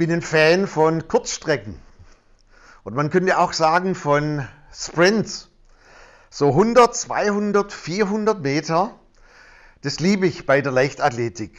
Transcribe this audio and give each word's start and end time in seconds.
bin 0.00 0.10
ein 0.10 0.22
Fan 0.22 0.66
von 0.66 1.08
Kurzstrecken. 1.08 1.78
Und 2.84 2.94
man 2.94 3.10
könnte 3.10 3.38
auch 3.38 3.52
sagen 3.52 3.94
von 3.94 4.48
Sprints. 4.72 5.50
So 6.30 6.48
100, 6.48 6.96
200, 6.96 7.70
400 7.70 8.40
Meter. 8.40 8.98
Das 9.82 10.00
liebe 10.00 10.26
ich 10.26 10.46
bei 10.46 10.62
der 10.62 10.72
Leichtathletik. 10.72 11.58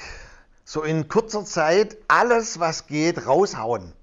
So 0.66 0.82
in 0.82 1.08
kurzer 1.08 1.46
Zeit 1.46 1.98
alles, 2.08 2.60
was 2.60 2.88
geht, 2.88 3.28
raushauen. 3.28 3.94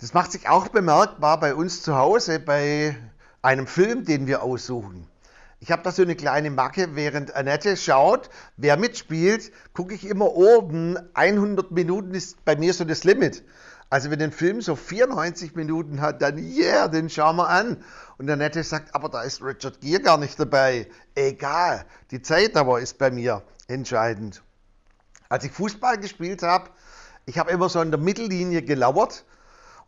Das 0.00 0.12
macht 0.12 0.30
sich 0.30 0.50
auch 0.50 0.68
bemerkbar 0.68 1.40
bei 1.40 1.54
uns 1.54 1.80
zu 1.80 1.96
Hause 1.96 2.38
bei 2.38 2.94
einem 3.40 3.66
Film, 3.66 4.04
den 4.04 4.26
wir 4.26 4.42
aussuchen. 4.42 5.08
Ich 5.64 5.72
habe 5.72 5.82
da 5.82 5.92
so 5.92 6.02
eine 6.02 6.14
kleine 6.14 6.50
Macke, 6.50 6.94
während 6.94 7.34
Annette 7.34 7.78
schaut, 7.78 8.28
wer 8.58 8.76
mitspielt, 8.76 9.50
gucke 9.72 9.94
ich 9.94 10.04
immer 10.04 10.34
oben. 10.34 10.98
100 11.14 11.70
Minuten 11.70 12.12
ist 12.12 12.44
bei 12.44 12.54
mir 12.54 12.74
so 12.74 12.84
das 12.84 13.04
Limit. 13.04 13.42
Also 13.88 14.10
wenn 14.10 14.20
ein 14.20 14.30
Film 14.30 14.60
so 14.60 14.76
94 14.76 15.54
Minuten 15.54 16.02
hat, 16.02 16.20
dann 16.20 16.36
yeah, 16.36 16.86
den 16.88 17.08
schauen 17.08 17.36
wir 17.36 17.48
an. 17.48 17.82
Und 18.18 18.28
Annette 18.28 18.62
sagt, 18.62 18.94
aber 18.94 19.08
da 19.08 19.22
ist 19.22 19.40
Richard 19.40 19.80
Gere 19.80 20.02
gar 20.02 20.18
nicht 20.18 20.38
dabei. 20.38 20.86
Egal, 21.14 21.86
die 22.10 22.20
Zeit 22.20 22.58
aber 22.58 22.80
ist 22.80 22.98
bei 22.98 23.10
mir 23.10 23.42
entscheidend. 23.66 24.42
Als 25.30 25.44
ich 25.44 25.52
Fußball 25.52 25.96
gespielt 25.96 26.42
habe, 26.42 26.68
ich 27.24 27.38
habe 27.38 27.50
immer 27.50 27.70
so 27.70 27.80
in 27.80 27.90
der 27.90 27.98
Mittellinie 27.98 28.60
gelauert 28.60 29.24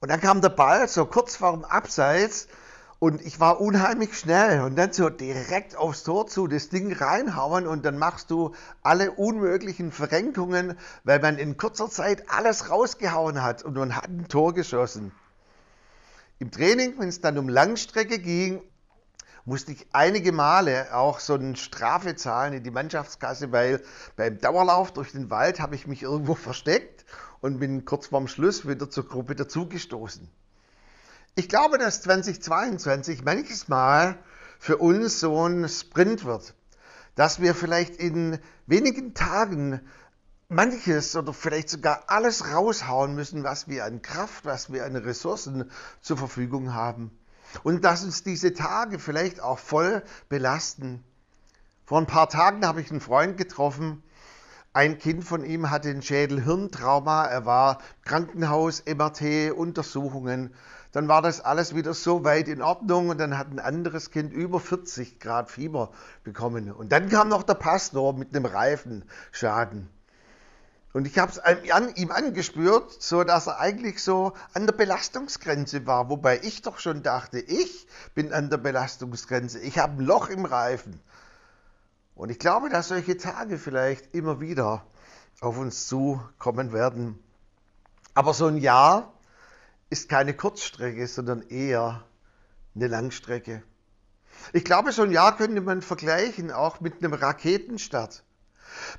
und 0.01 0.11
dann 0.11 0.23
kam 0.23 0.41
der 0.41 0.49
Ball 0.49 0.89
so 0.89 1.05
kurz 1.05 1.37
vor 1.37 1.53
dem 1.53 1.67
Abseits 1.67 2.49
und 2.99 3.21
ich 3.21 3.41
war 3.41 3.61
unheimlich 3.61 4.19
schnell 4.19 4.63
und 4.63 4.77
dann 4.77 4.93
so 4.93 5.11
direkt 5.11 5.77
aufs 5.77 6.03
Tor 6.03 6.27
zu, 6.27 6.47
das 6.47 6.71
Ding 6.71 6.93
reinhauen 6.93 7.67
und 7.67 7.85
dann 7.85 7.99
machst 7.99 8.31
du 8.31 8.55
alle 8.83 9.13
unmöglichen 9.13 9.93
Verrenkungen, 9.93 10.79
weil 11.05 11.21
man 11.21 11.39
in 11.39 11.57
kurzer 11.57 11.91
Zeit 11.91 12.31
alles 12.31 12.71
rausgehauen 12.71 13.43
hat 13.43 13.63
und 13.63 13.75
man 13.75 13.95
hat 13.97 14.09
ein 14.09 14.29
Tor 14.29 14.55
geschossen. 14.55 15.13
Im 16.39 16.51
Training, 16.51 16.95
wenn 16.99 17.09
es 17.09 17.21
dann 17.21 17.39
um 17.39 17.49
Langstrecke 17.49 18.19
ging, 18.19 18.63
musste 19.45 19.73
ich 19.73 19.87
einige 19.93 20.33
Male 20.33 20.95
auch 20.95 21.21
so 21.21 21.35
eine 21.35 21.57
Strafe 21.57 22.17
zahlen 22.17 22.55
in 22.55 22.65
die 22.65 22.71
Mannschaftskasse, 22.71 23.53
weil 23.53 23.83
beim 24.17 24.39
Dauerlauf 24.39 24.93
durch 24.93 25.13
den 25.13 25.31
Wald 25.31 25.61
habe 25.61 25.77
ich 25.77 25.87
mich 25.87 26.03
irgendwo 26.03 26.35
versteckt 26.35 27.05
und 27.41 27.61
bin 27.61 27.85
kurz 27.85 28.09
vorm 28.09 28.27
Schluss 28.27 28.67
wieder 28.67 28.91
zur 28.91 29.07
Gruppe 29.07 29.37
dazugestoßen. 29.37 30.29
Ich 31.39 31.51
glaube, 31.51 31.77
dass 31.77 32.01
2022 32.01 33.23
manches 33.23 33.69
Mal 33.69 34.19
für 34.59 34.79
uns 34.79 35.21
so 35.21 35.47
ein 35.47 35.69
Sprint 35.69 36.25
wird, 36.25 36.55
dass 37.15 37.43
wir 37.43 37.55
vielleicht 37.55 37.97
in 37.97 38.39
wenigen 38.65 39.13
Tagen 39.13 39.83
manches 40.49 41.15
oder 41.15 41.35
vielleicht 41.35 41.69
sogar 41.69 42.05
alles 42.07 42.55
raushauen 42.55 43.15
müssen, 43.15 43.45
was 43.45 43.69
wir 43.69 43.85
an 43.85 44.01
Kraft, 44.01 44.47
was 44.47 44.73
wir 44.73 44.87
an 44.87 44.97
Ressourcen 44.97 45.71
zur 46.01 46.17
Verfügung 46.17 46.73
haben. 46.73 47.11
Und 47.63 47.85
dass 47.85 48.03
uns 48.03 48.23
diese 48.23 48.55
Tage 48.55 48.99
vielleicht 48.99 49.39
auch 49.41 49.59
voll 49.59 50.03
belasten. 50.31 51.05
Vor 51.85 51.99
ein 51.99 52.07
paar 52.07 52.31
Tagen 52.31 52.67
habe 52.67 52.81
ich 52.81 52.91
einen 52.91 53.03
Freund 53.03 53.37
getroffen. 53.37 54.03
Ein 54.73 54.97
Kind 54.97 55.23
von 55.23 55.45
ihm 55.45 55.71
hatte 55.71 55.91
ein 55.91 56.01
Schädel-Hirntrauma. 56.01 57.27
Er 57.27 57.45
war 57.45 57.83
Krankenhaus, 58.07 58.83
MRT, 58.87 59.53
Untersuchungen 59.53 60.55
dann 60.97 61.09
war 61.09 61.21
das 61.21 61.43
alles 61.43 61.75
wieder 61.75 61.93
so 61.93 62.25
weit 62.25 62.49
in 62.49 62.63
Ordnung 62.63 63.11
und 63.11 63.19
dann 63.19 63.37
hat 63.37 63.51
ein 63.51 63.59
anderes 63.59 64.11
Kind 64.11 64.33
über 64.33 64.59
40 64.59 65.21
Grad 65.21 65.51
Fieber 65.51 65.91
bekommen. 66.25 66.73
Und 66.73 66.91
dann 66.91 67.11
kam 67.11 67.29
noch 67.29 67.43
der 67.43 67.53
Pastor 67.53 68.15
mit 68.15 68.35
einem 68.35 68.47
Reifenschaden. 68.47 69.91
Und 70.95 71.07
ich 71.07 71.19
habe 71.19 71.31
es 71.31 71.39
an 71.39 71.95
ihm 71.97 72.11
angespürt, 72.11 72.97
so 73.03 73.25
dass 73.25 73.47
er 73.47 73.61
eigentlich 73.61 74.03
so 74.03 74.33
an 74.55 74.65
der 74.65 74.73
Belastungsgrenze 74.73 75.87
war, 75.87 76.09
wobei 76.09 76.41
ich 76.43 76.63
doch 76.63 76.79
schon 76.79 77.03
dachte, 77.03 77.41
ich 77.41 77.87
bin 78.15 78.33
an 78.33 78.49
der 78.49 78.57
Belastungsgrenze, 78.57 79.59
ich 79.59 79.79
habe 79.79 80.03
ein 80.03 80.07
Loch 80.07 80.31
im 80.31 80.47
Reifen. 80.47 80.99
Und 82.15 82.31
ich 82.31 82.39
glaube, 82.39 82.71
dass 82.71 82.89
solche 82.89 83.19
Tage 83.19 83.59
vielleicht 83.59 84.15
immer 84.15 84.41
wieder 84.41 84.87
auf 85.43 85.59
uns 85.59 85.89
zukommen 85.89 86.73
werden. 86.73 87.23
Aber 88.15 88.33
so 88.33 88.47
ein 88.47 88.57
Jahr 88.57 89.13
ist 89.91 90.09
keine 90.09 90.35
Kurzstrecke, 90.35 91.07
sondern 91.07 91.43
eher 91.43 92.05
eine 92.75 92.89
Langstrecke. 92.89 93.63
Ich 94.53 94.65
glaube, 94.65 94.93
so 94.93 95.03
ein 95.03 95.11
Jahr 95.11 95.37
könnte 95.37 95.61
man 95.61 95.83
vergleichen 95.83 96.51
auch 96.51 96.81
mit 96.81 97.03
einem 97.03 97.15
Raketenstart. 97.15 98.23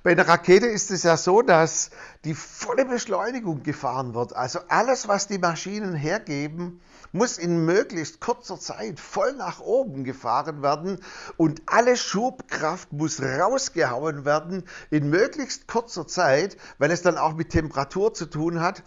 Bei 0.03 0.11
einer 0.11 0.27
Rakete 0.27 0.65
ist 0.65 0.91
es 0.91 1.03
ja 1.03 1.17
so, 1.17 1.41
dass 1.41 1.91
die 2.23 2.33
volle 2.33 2.85
Beschleunigung 2.85 3.63
gefahren 3.63 4.13
wird. 4.13 4.35
Also 4.35 4.59
alles, 4.69 5.07
was 5.07 5.27
die 5.27 5.37
Maschinen 5.37 5.93
hergeben, 5.93 6.81
muss 7.11 7.37
in 7.37 7.65
möglichst 7.65 8.19
kurzer 8.19 8.59
Zeit 8.59 8.99
voll 8.99 9.33
nach 9.33 9.59
oben 9.59 10.03
gefahren 10.03 10.61
werden 10.61 10.99
und 11.37 11.61
alle 11.65 11.95
Schubkraft 11.95 12.91
muss 12.91 13.21
rausgehauen 13.21 14.25
werden 14.25 14.63
in 14.89 15.09
möglichst 15.09 15.67
kurzer 15.67 16.07
Zeit, 16.07 16.57
weil 16.79 16.91
es 16.91 17.01
dann 17.01 17.17
auch 17.17 17.33
mit 17.33 17.49
Temperatur 17.49 18.13
zu 18.13 18.25
tun 18.25 18.59
hat. 18.59 18.83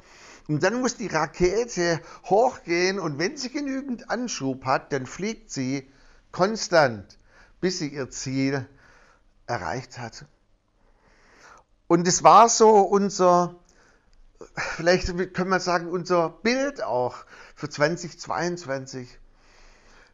Und 0.51 0.65
dann 0.65 0.81
muss 0.81 0.97
die 0.97 1.07
Rakete 1.07 2.01
hochgehen 2.25 2.99
und 2.99 3.21
wenn 3.21 3.37
sie 3.37 3.53
genügend 3.53 4.11
Anschub 4.11 4.65
hat, 4.65 4.93
dann 4.93 5.07
fliegt 5.07 5.53
sie 5.53 5.89
konstant, 6.33 7.21
bis 7.61 7.79
sie 7.79 7.87
ihr 7.87 8.11
Ziel 8.11 8.67
erreicht 9.47 9.99
hat. 9.99 10.25
Und 11.87 12.09
es 12.09 12.25
war 12.25 12.49
so 12.49 12.81
unser, 12.81 13.61
vielleicht 14.57 15.07
können 15.35 15.51
wir 15.51 15.61
sagen, 15.61 15.87
unser 15.87 16.31
Bild 16.31 16.83
auch 16.83 17.15
für 17.55 17.69
2022 17.69 19.20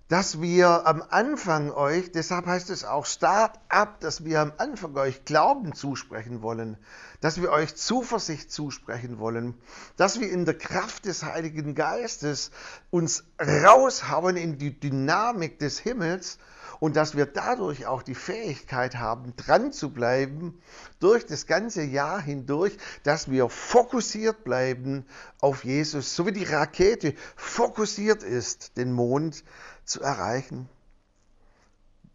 dass 0.09 0.41
wir 0.41 0.87
am 0.87 1.03
Anfang 1.09 1.73
euch, 1.73 2.13
deshalb 2.13 2.47
heißt 2.47 2.71
es 2.71 2.85
auch 2.85 3.07
Start 3.07 3.59
up, 3.69 3.99
dass 4.01 4.25
wir 4.25 4.41
am 4.41 4.53
Anfang 4.57 4.97
euch 4.97 5.25
Glauben 5.25 5.75
zusprechen 5.75 6.43
wollen, 6.43 6.77
dass 7.21 7.41
wir 7.41 7.51
euch 7.51 7.75
Zuversicht 7.75 8.53
zusprechen 8.53 9.19
wollen, 9.19 9.55
dass 9.97 10.21
wir 10.21 10.31
in 10.31 10.45
der 10.45 10.57
Kraft 10.57 11.07
des 11.07 11.25
Heiligen 11.25 11.75
Geistes 11.75 12.53
uns 12.91 13.25
raushauen 13.41 14.37
in 14.37 14.59
die 14.59 14.79
Dynamik 14.79 15.59
des 15.59 15.81
Himmels 15.81 16.39
und 16.79 16.95
dass 16.95 17.17
wir 17.17 17.27
dadurch 17.27 17.87
auch 17.87 18.03
die 18.03 18.15
Fähigkeit 18.15 18.97
haben, 18.97 19.35
dran 19.37 19.73
zu 19.73 19.93
bleiben 19.93 20.61
durch 21.01 21.27
das 21.27 21.47
ganze 21.47 21.83
Jahr 21.83 22.21
hindurch, 22.21 22.77
dass 23.03 23.31
wir 23.31 23.49
fokussiert 23.49 24.45
bleiben 24.45 25.07
auf 25.41 25.65
Jesus, 25.65 26.15
so 26.15 26.27
wie 26.27 26.33
die 26.33 26.45
Rakete 26.45 27.15
fokussiert 27.35 28.23
ist, 28.23 28.77
den 28.77 28.93
Mond 28.93 29.43
zu 29.87 30.03
erreichen. 30.03 30.69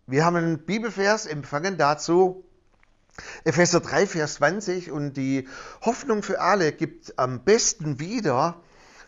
Wir 0.06 0.26
haben 0.26 0.36
einen 0.36 0.60
Bibelvers 0.60 1.26
empfangen 1.26 1.78
dazu, 1.78 2.44
Epheser 3.44 3.80
3, 3.80 4.08
Vers 4.08 4.36
20 4.36 4.92
und 4.92 5.16
die 5.16 5.48
Hoffnung 5.82 6.24
für 6.24 6.42
alle 6.42 6.72
gibt 6.72 7.18
am 7.18 7.44
besten 7.44 8.00
wieder, 8.00 8.62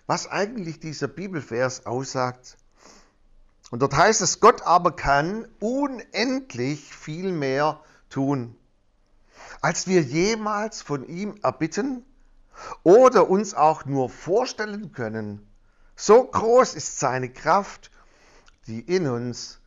was 0.07 0.27
eigentlich 0.27 0.79
dieser 0.79 1.07
Bibelvers 1.07 1.85
aussagt. 1.85 2.57
Und 3.71 3.81
dort 3.81 3.95
heißt 3.95 4.21
es, 4.21 4.39
Gott 4.39 4.61
aber 4.63 4.95
kann 4.95 5.47
unendlich 5.59 6.93
viel 6.93 7.31
mehr 7.31 7.79
tun, 8.09 8.55
als 9.61 9.87
wir 9.87 10.01
jemals 10.01 10.81
von 10.81 11.07
ihm 11.07 11.35
erbitten 11.41 12.05
oder 12.83 13.29
uns 13.29 13.53
auch 13.55 13.85
nur 13.85 14.09
vorstellen 14.09 14.91
können. 14.91 15.47
So 15.95 16.23
groß 16.23 16.75
ist 16.75 16.99
seine 16.99 17.29
Kraft 17.29 17.89
die 18.67 18.79
in 18.81 19.07
uns 19.07 19.59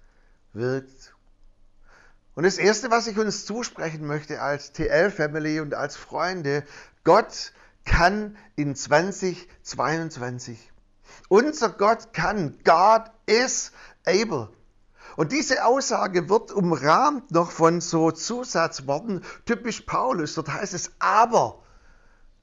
wirkt. 0.52 1.14
Und 2.34 2.44
das 2.44 2.58
Erste, 2.58 2.90
was 2.90 3.06
ich 3.06 3.18
uns 3.18 3.46
zusprechen 3.46 4.06
möchte 4.06 4.40
als 4.42 4.72
TL-Family 4.72 5.60
und 5.60 5.74
als 5.74 5.96
Freunde, 5.96 6.64
Gott 7.04 7.52
kann 7.84 8.36
in 8.56 8.76
2022. 8.76 10.72
Unser 11.28 11.70
Gott 11.70 12.12
kann. 12.12 12.58
God 12.64 13.10
is 13.26 13.72
able. 14.04 14.50
Und 15.16 15.32
diese 15.32 15.64
Aussage 15.64 16.28
wird 16.28 16.52
umrahmt 16.52 17.30
noch 17.30 17.50
von 17.50 17.80
so 17.80 18.10
Zusatzworten, 18.10 19.24
typisch 19.46 19.82
Paulus. 19.82 20.34
Dort 20.34 20.52
heißt 20.52 20.74
es 20.74 20.90
aber. 20.98 21.62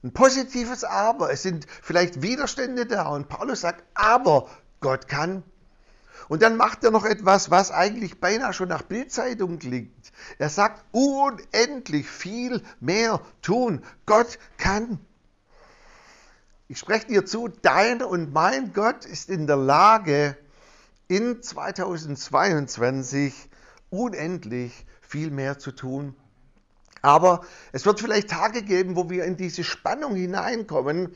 Ein 0.04 0.12
positives 0.12 0.84
Aber. 0.84 1.32
Es 1.32 1.42
sind 1.42 1.66
vielleicht 1.82 2.20
Widerstände 2.20 2.84
da. 2.84 3.08
Und 3.08 3.28
Paulus 3.28 3.62
sagt, 3.62 3.84
aber 3.94 4.50
Gott 4.80 5.08
kann. 5.08 5.42
Und 6.28 6.42
dann 6.42 6.56
macht 6.56 6.84
er 6.84 6.90
noch 6.90 7.04
etwas, 7.04 7.50
was 7.50 7.70
eigentlich 7.70 8.20
beinahe 8.20 8.52
schon 8.52 8.68
nach 8.68 8.82
Bildzeitung 8.82 9.58
klingt. 9.58 10.12
Er 10.38 10.48
sagt, 10.48 10.84
unendlich 10.92 12.08
viel 12.08 12.62
mehr 12.80 13.20
tun. 13.42 13.82
Gott 14.06 14.38
kann. 14.56 14.98
Ich 16.66 16.78
spreche 16.78 17.06
dir 17.06 17.26
zu, 17.26 17.48
dein 17.48 18.02
und 18.02 18.32
mein 18.32 18.72
Gott 18.72 19.04
ist 19.04 19.28
in 19.28 19.46
der 19.46 19.56
Lage, 19.56 20.36
in 21.08 21.42
2022 21.42 23.34
unendlich 23.90 24.86
viel 25.02 25.30
mehr 25.30 25.58
zu 25.58 25.72
tun, 25.72 26.16
Aber 27.04 27.42
es 27.72 27.84
wird 27.84 28.00
vielleicht 28.00 28.30
Tage 28.30 28.62
geben, 28.62 28.96
wo 28.96 29.10
wir 29.10 29.24
in 29.24 29.36
diese 29.36 29.62
Spannung 29.62 30.14
hineinkommen 30.14 31.14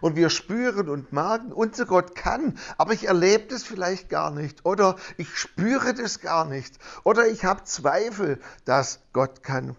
und 0.00 0.16
wir 0.16 0.30
spüren 0.30 0.88
und 0.88 1.12
merken, 1.12 1.52
unser 1.52 1.86
Gott 1.86 2.16
kann, 2.16 2.58
aber 2.76 2.92
ich 2.92 3.06
erlebe 3.06 3.46
das 3.46 3.62
vielleicht 3.62 4.08
gar 4.08 4.32
nicht 4.32 4.66
oder 4.66 4.96
ich 5.16 5.38
spüre 5.38 5.94
das 5.94 6.18
gar 6.18 6.44
nicht 6.44 6.76
oder 7.04 7.28
ich 7.28 7.44
habe 7.44 7.62
Zweifel, 7.62 8.40
dass 8.64 8.98
Gott 9.12 9.44
kann. 9.44 9.76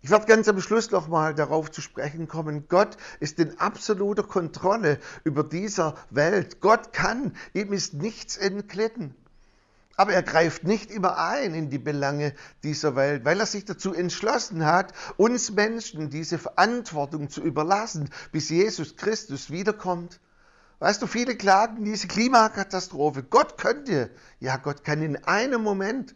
Ich 0.00 0.10
werde 0.10 0.26
ganz 0.26 0.48
am 0.48 0.60
Schluss 0.60 0.92
nochmal 0.92 1.34
darauf 1.34 1.72
zu 1.72 1.80
sprechen 1.80 2.28
kommen. 2.28 2.68
Gott 2.68 2.96
ist 3.18 3.40
in 3.40 3.58
absoluter 3.58 4.22
Kontrolle 4.22 5.00
über 5.24 5.42
dieser 5.42 5.96
Welt. 6.10 6.60
Gott 6.60 6.92
kann, 6.92 7.34
ihm 7.52 7.72
ist 7.72 7.94
nichts 7.94 8.36
entglitten. 8.36 9.16
Aber 9.96 10.12
er 10.12 10.22
greift 10.22 10.64
nicht 10.64 10.90
immer 10.90 11.18
ein 11.18 11.54
in 11.54 11.68
die 11.68 11.78
Belange 11.78 12.34
dieser 12.62 12.96
Welt, 12.96 13.24
weil 13.24 13.38
er 13.38 13.46
sich 13.46 13.64
dazu 13.64 13.92
entschlossen 13.92 14.64
hat, 14.64 14.92
uns 15.16 15.50
Menschen 15.50 16.10
diese 16.10 16.38
Verantwortung 16.38 17.28
zu 17.28 17.42
überlassen, 17.42 18.08
bis 18.32 18.48
Jesus 18.48 18.96
Christus 18.96 19.50
wiederkommt. 19.50 20.20
Weißt 20.78 21.02
du, 21.02 21.06
viele 21.06 21.36
klagen 21.36 21.84
diese 21.84 22.08
Klimakatastrophe. 22.08 23.22
Gott 23.22 23.58
könnte, 23.58 24.10
ja, 24.38 24.56
Gott 24.56 24.84
kann 24.84 25.02
in 25.02 25.16
einem 25.24 25.62
Moment 25.62 26.14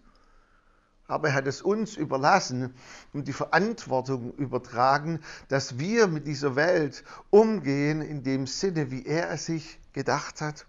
aber 1.07 1.29
er 1.29 1.35
hat 1.35 1.47
es 1.47 1.61
uns 1.61 1.97
überlassen 1.97 2.75
und 3.13 3.29
die 3.29 3.33
Verantwortung 3.33 4.33
übertragen, 4.37 5.21
dass 5.49 5.79
wir 5.79 6.07
mit 6.07 6.27
dieser 6.27 6.57
Welt 6.57 7.05
umgehen 7.31 8.01
in 8.01 8.23
dem 8.23 8.47
Sinne, 8.47 8.91
wie 8.91 9.05
er 9.05 9.31
es 9.31 9.47
sich 9.47 9.79
gedacht 9.93 10.41
hat. 10.41 10.67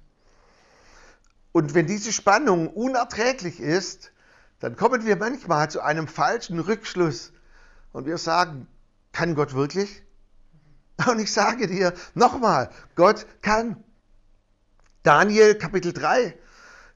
Und 1.55 1.73
wenn 1.73 1.87
diese 1.87 2.11
Spannung 2.11 2.67
unerträglich 2.67 3.61
ist, 3.61 4.11
dann 4.59 4.75
kommen 4.75 5.05
wir 5.05 5.15
manchmal 5.15 5.69
zu 5.69 5.79
einem 5.79 6.09
falschen 6.09 6.59
Rückschluss 6.59 7.31
und 7.93 8.05
wir 8.05 8.17
sagen, 8.17 8.67
kann 9.13 9.35
Gott 9.35 9.53
wirklich? 9.53 10.03
Und 11.07 11.19
ich 11.19 11.31
sage 11.31 11.67
dir 11.67 11.93
nochmal, 12.13 12.71
Gott 12.95 13.25
kann. 13.41 13.81
Daniel 15.03 15.55
Kapitel 15.55 15.93
3, 15.93 16.37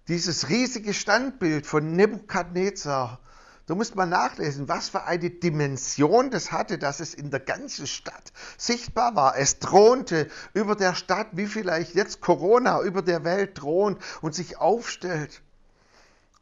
dieses 0.09 0.49
riesige 0.49 0.93
Standbild 0.93 1.65
von 1.65 1.93
Nebukadnezar, 1.93 3.21
Du 3.69 3.75
musst 3.75 3.95
mal 3.95 4.07
nachlesen, 4.07 4.67
was 4.67 4.89
für 4.89 5.03
eine 5.03 5.29
Dimension 5.29 6.31
das 6.31 6.51
hatte, 6.51 6.79
dass 6.79 6.99
es 6.99 7.13
in 7.13 7.29
der 7.29 7.39
ganzen 7.39 7.85
Stadt 7.85 8.33
sichtbar 8.57 9.15
war. 9.15 9.37
Es 9.37 9.59
thronte 9.59 10.27
über 10.55 10.75
der 10.75 10.95
Stadt, 10.95 11.27
wie 11.33 11.45
vielleicht 11.45 11.93
jetzt 11.93 12.19
Corona 12.19 12.81
über 12.81 13.03
der 13.03 13.23
Welt 13.23 13.53
thront 13.53 14.01
und 14.21 14.33
sich 14.33 14.57
aufstellt. 14.57 15.43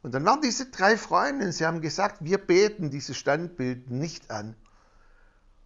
Und 0.02 0.14
dann 0.14 0.24
waren 0.24 0.40
diese 0.40 0.70
drei 0.70 0.96
Freunde, 0.96 1.52
sie 1.52 1.66
haben 1.66 1.82
gesagt, 1.82 2.24
wir 2.24 2.38
beten 2.38 2.88
dieses 2.88 3.18
Standbild 3.18 3.90
nicht 3.90 4.30
an. 4.30 4.56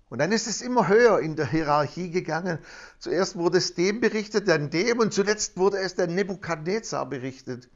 Und 0.08 0.19
dann 0.19 0.32
ist 0.32 0.49
es 0.49 0.62
immer 0.62 0.88
höher 0.88 1.20
in 1.20 1.37
der 1.37 1.49
Hierarchie 1.49 2.11
gegangen. 2.11 2.58
Zuerst 2.99 3.37
wurde 3.37 3.58
es 3.58 3.76
dem 3.76 4.00
berichtet, 4.00 4.49
dann 4.49 4.70
dem 4.70 4.99
und 4.99 5.15
zuletzt 5.15 5.56
wurde 5.56 5.79
es 5.79 5.94
der 5.94 6.08
Nebukadnezar 6.08 7.06
berichtet. 7.08 7.69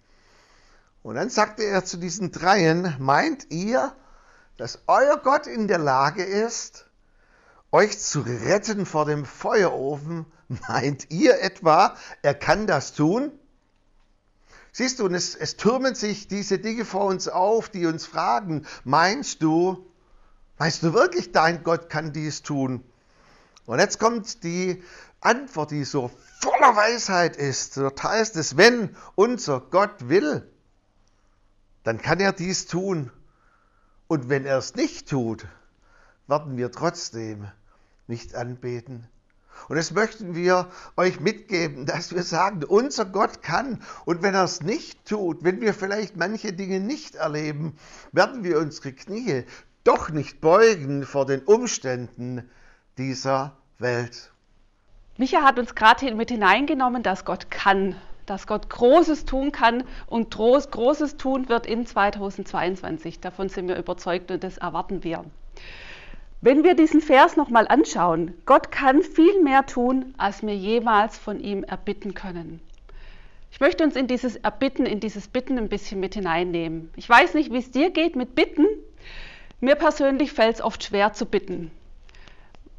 Und 1.06 1.14
dann 1.14 1.30
sagte 1.30 1.62
er 1.62 1.84
zu 1.84 1.98
diesen 1.98 2.32
Dreien, 2.32 2.96
meint 2.98 3.52
ihr, 3.52 3.94
dass 4.56 4.80
euer 4.88 5.16
Gott 5.18 5.46
in 5.46 5.68
der 5.68 5.78
Lage 5.78 6.24
ist, 6.24 6.90
euch 7.70 8.00
zu 8.00 8.22
retten 8.22 8.86
vor 8.86 9.04
dem 9.04 9.24
Feuerofen? 9.24 10.26
Meint 10.68 11.12
ihr 11.12 11.40
etwa, 11.40 11.94
er 12.22 12.34
kann 12.34 12.66
das 12.66 12.92
tun? 12.92 13.30
Siehst 14.72 14.98
du, 14.98 15.06
es, 15.06 15.36
es 15.36 15.56
türmen 15.56 15.94
sich 15.94 16.26
diese 16.26 16.58
Dinge 16.58 16.84
vor 16.84 17.04
uns 17.04 17.28
auf, 17.28 17.68
die 17.68 17.86
uns 17.86 18.04
fragen, 18.04 18.66
meinst 18.82 19.42
du, 19.44 19.86
meinst 20.58 20.82
du 20.82 20.92
wirklich, 20.92 21.30
dein 21.30 21.62
Gott 21.62 21.88
kann 21.88 22.12
dies 22.12 22.42
tun? 22.42 22.82
Und 23.64 23.78
jetzt 23.78 24.00
kommt 24.00 24.42
die 24.42 24.82
Antwort, 25.20 25.70
die 25.70 25.84
so 25.84 26.10
voller 26.40 26.74
Weisheit 26.74 27.36
ist. 27.36 27.76
Dort 27.76 28.02
heißt 28.02 28.34
es, 28.34 28.56
wenn 28.56 28.96
unser 29.14 29.60
Gott 29.60 30.08
will, 30.08 30.50
dann 31.86 31.98
kann 31.98 32.18
er 32.18 32.32
dies 32.32 32.66
tun. 32.66 33.12
Und 34.08 34.28
wenn 34.28 34.44
er 34.44 34.58
es 34.58 34.74
nicht 34.74 35.08
tut, 35.08 35.46
werden 36.26 36.56
wir 36.56 36.72
trotzdem 36.72 37.46
nicht 38.08 38.34
anbeten. 38.34 39.06
Und 39.68 39.76
das 39.76 39.92
möchten 39.92 40.34
wir 40.34 40.68
euch 40.96 41.20
mitgeben, 41.20 41.86
dass 41.86 42.12
wir 42.12 42.24
sagen, 42.24 42.64
unser 42.64 43.04
Gott 43.04 43.40
kann. 43.40 43.80
Und 44.04 44.22
wenn 44.22 44.34
er 44.34 44.42
es 44.42 44.62
nicht 44.62 45.06
tut, 45.06 45.44
wenn 45.44 45.60
wir 45.60 45.72
vielleicht 45.72 46.16
manche 46.16 46.52
Dinge 46.52 46.80
nicht 46.80 47.14
erleben, 47.14 47.76
werden 48.10 48.42
wir 48.42 48.58
unsere 48.58 48.92
Knie 48.92 49.44
doch 49.84 50.10
nicht 50.10 50.40
beugen 50.40 51.04
vor 51.04 51.24
den 51.24 51.42
Umständen 51.42 52.50
dieser 52.98 53.56
Welt. 53.78 54.32
Micha 55.18 55.42
hat 55.42 55.56
uns 55.60 55.76
gerade 55.76 56.12
mit 56.16 56.30
hineingenommen, 56.30 57.04
dass 57.04 57.24
Gott 57.24 57.48
kann 57.48 57.94
dass 58.26 58.46
Gott 58.46 58.68
Großes 58.68 59.24
tun 59.24 59.52
kann 59.52 59.84
und 60.06 60.30
Großes 60.34 61.16
tun 61.16 61.48
wird 61.48 61.66
in 61.66 61.86
2022. 61.86 63.20
Davon 63.20 63.48
sind 63.48 63.68
wir 63.68 63.76
überzeugt 63.76 64.30
und 64.30 64.44
das 64.44 64.58
erwarten 64.58 65.04
wir. 65.04 65.24
Wenn 66.42 66.64
wir 66.64 66.74
diesen 66.74 67.00
Vers 67.00 67.36
nochmal 67.36 67.66
anschauen, 67.66 68.34
Gott 68.44 68.70
kann 68.70 69.02
viel 69.02 69.42
mehr 69.42 69.64
tun, 69.64 70.14
als 70.18 70.42
wir 70.42 70.54
jemals 70.54 71.16
von 71.16 71.40
ihm 71.40 71.64
erbitten 71.64 72.14
können. 72.14 72.60
Ich 73.50 73.60
möchte 73.60 73.84
uns 73.84 73.96
in 73.96 74.06
dieses 74.06 74.36
Erbitten, 74.36 74.84
in 74.84 75.00
dieses 75.00 75.28
Bitten 75.28 75.56
ein 75.56 75.70
bisschen 75.70 75.98
mit 75.98 76.14
hineinnehmen. 76.14 76.90
Ich 76.94 77.08
weiß 77.08 77.32
nicht, 77.34 77.52
wie 77.52 77.58
es 77.58 77.70
dir 77.70 77.90
geht 77.90 78.14
mit 78.14 78.34
Bitten. 78.34 78.66
Mir 79.60 79.76
persönlich 79.76 80.32
fällt 80.32 80.56
es 80.56 80.60
oft 80.60 80.84
schwer 80.84 81.14
zu 81.14 81.24
bitten. 81.24 81.70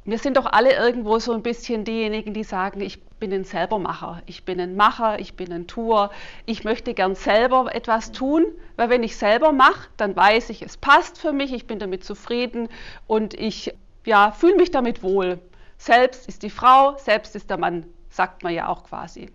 Wir 0.05 0.19
sind 0.19 0.37
doch 0.37 0.45
alle 0.45 0.73
irgendwo 0.73 1.17
so 1.17 1.33
ein 1.33 1.41
bisschen 1.41 1.83
diejenigen, 1.83 2.33
die 2.33 2.43
sagen, 2.43 2.79
ich 2.79 2.99
bin 3.19 3.33
ein 3.33 3.43
Selbermacher, 3.43 4.21
ich 4.25 4.43
bin 4.43 4.59
ein 4.59 4.75
Macher, 4.75 5.19
ich 5.19 5.35
bin 5.35 5.51
ein 5.51 5.67
Tour, 5.67 6.11
ich 6.45 6.63
möchte 6.63 6.93
gern 6.93 7.15
selber 7.15 7.73
etwas 7.73 8.11
tun, 8.11 8.45
weil 8.75 8.89
wenn 8.89 9.03
ich 9.03 9.17
selber 9.17 9.51
mache, 9.51 9.89
dann 9.97 10.15
weiß 10.15 10.49
ich, 10.49 10.61
es 10.61 10.77
passt 10.77 11.19
für 11.19 11.33
mich, 11.33 11.53
ich 11.53 11.67
bin 11.67 11.79
damit 11.79 12.03
zufrieden 12.03 12.69
und 13.07 13.33
ich 13.33 13.73
ja, 14.05 14.31
fühle 14.31 14.55
mich 14.55 14.71
damit 14.71 15.03
wohl. 15.03 15.39
Selbst 15.77 16.27
ist 16.27 16.43
die 16.43 16.49
Frau, 16.49 16.97
selbst 16.97 17.35
ist 17.35 17.49
der 17.49 17.57
Mann, 17.57 17.85
sagt 18.09 18.43
man 18.43 18.53
ja 18.53 18.67
auch 18.67 18.83
quasi. 18.83 19.29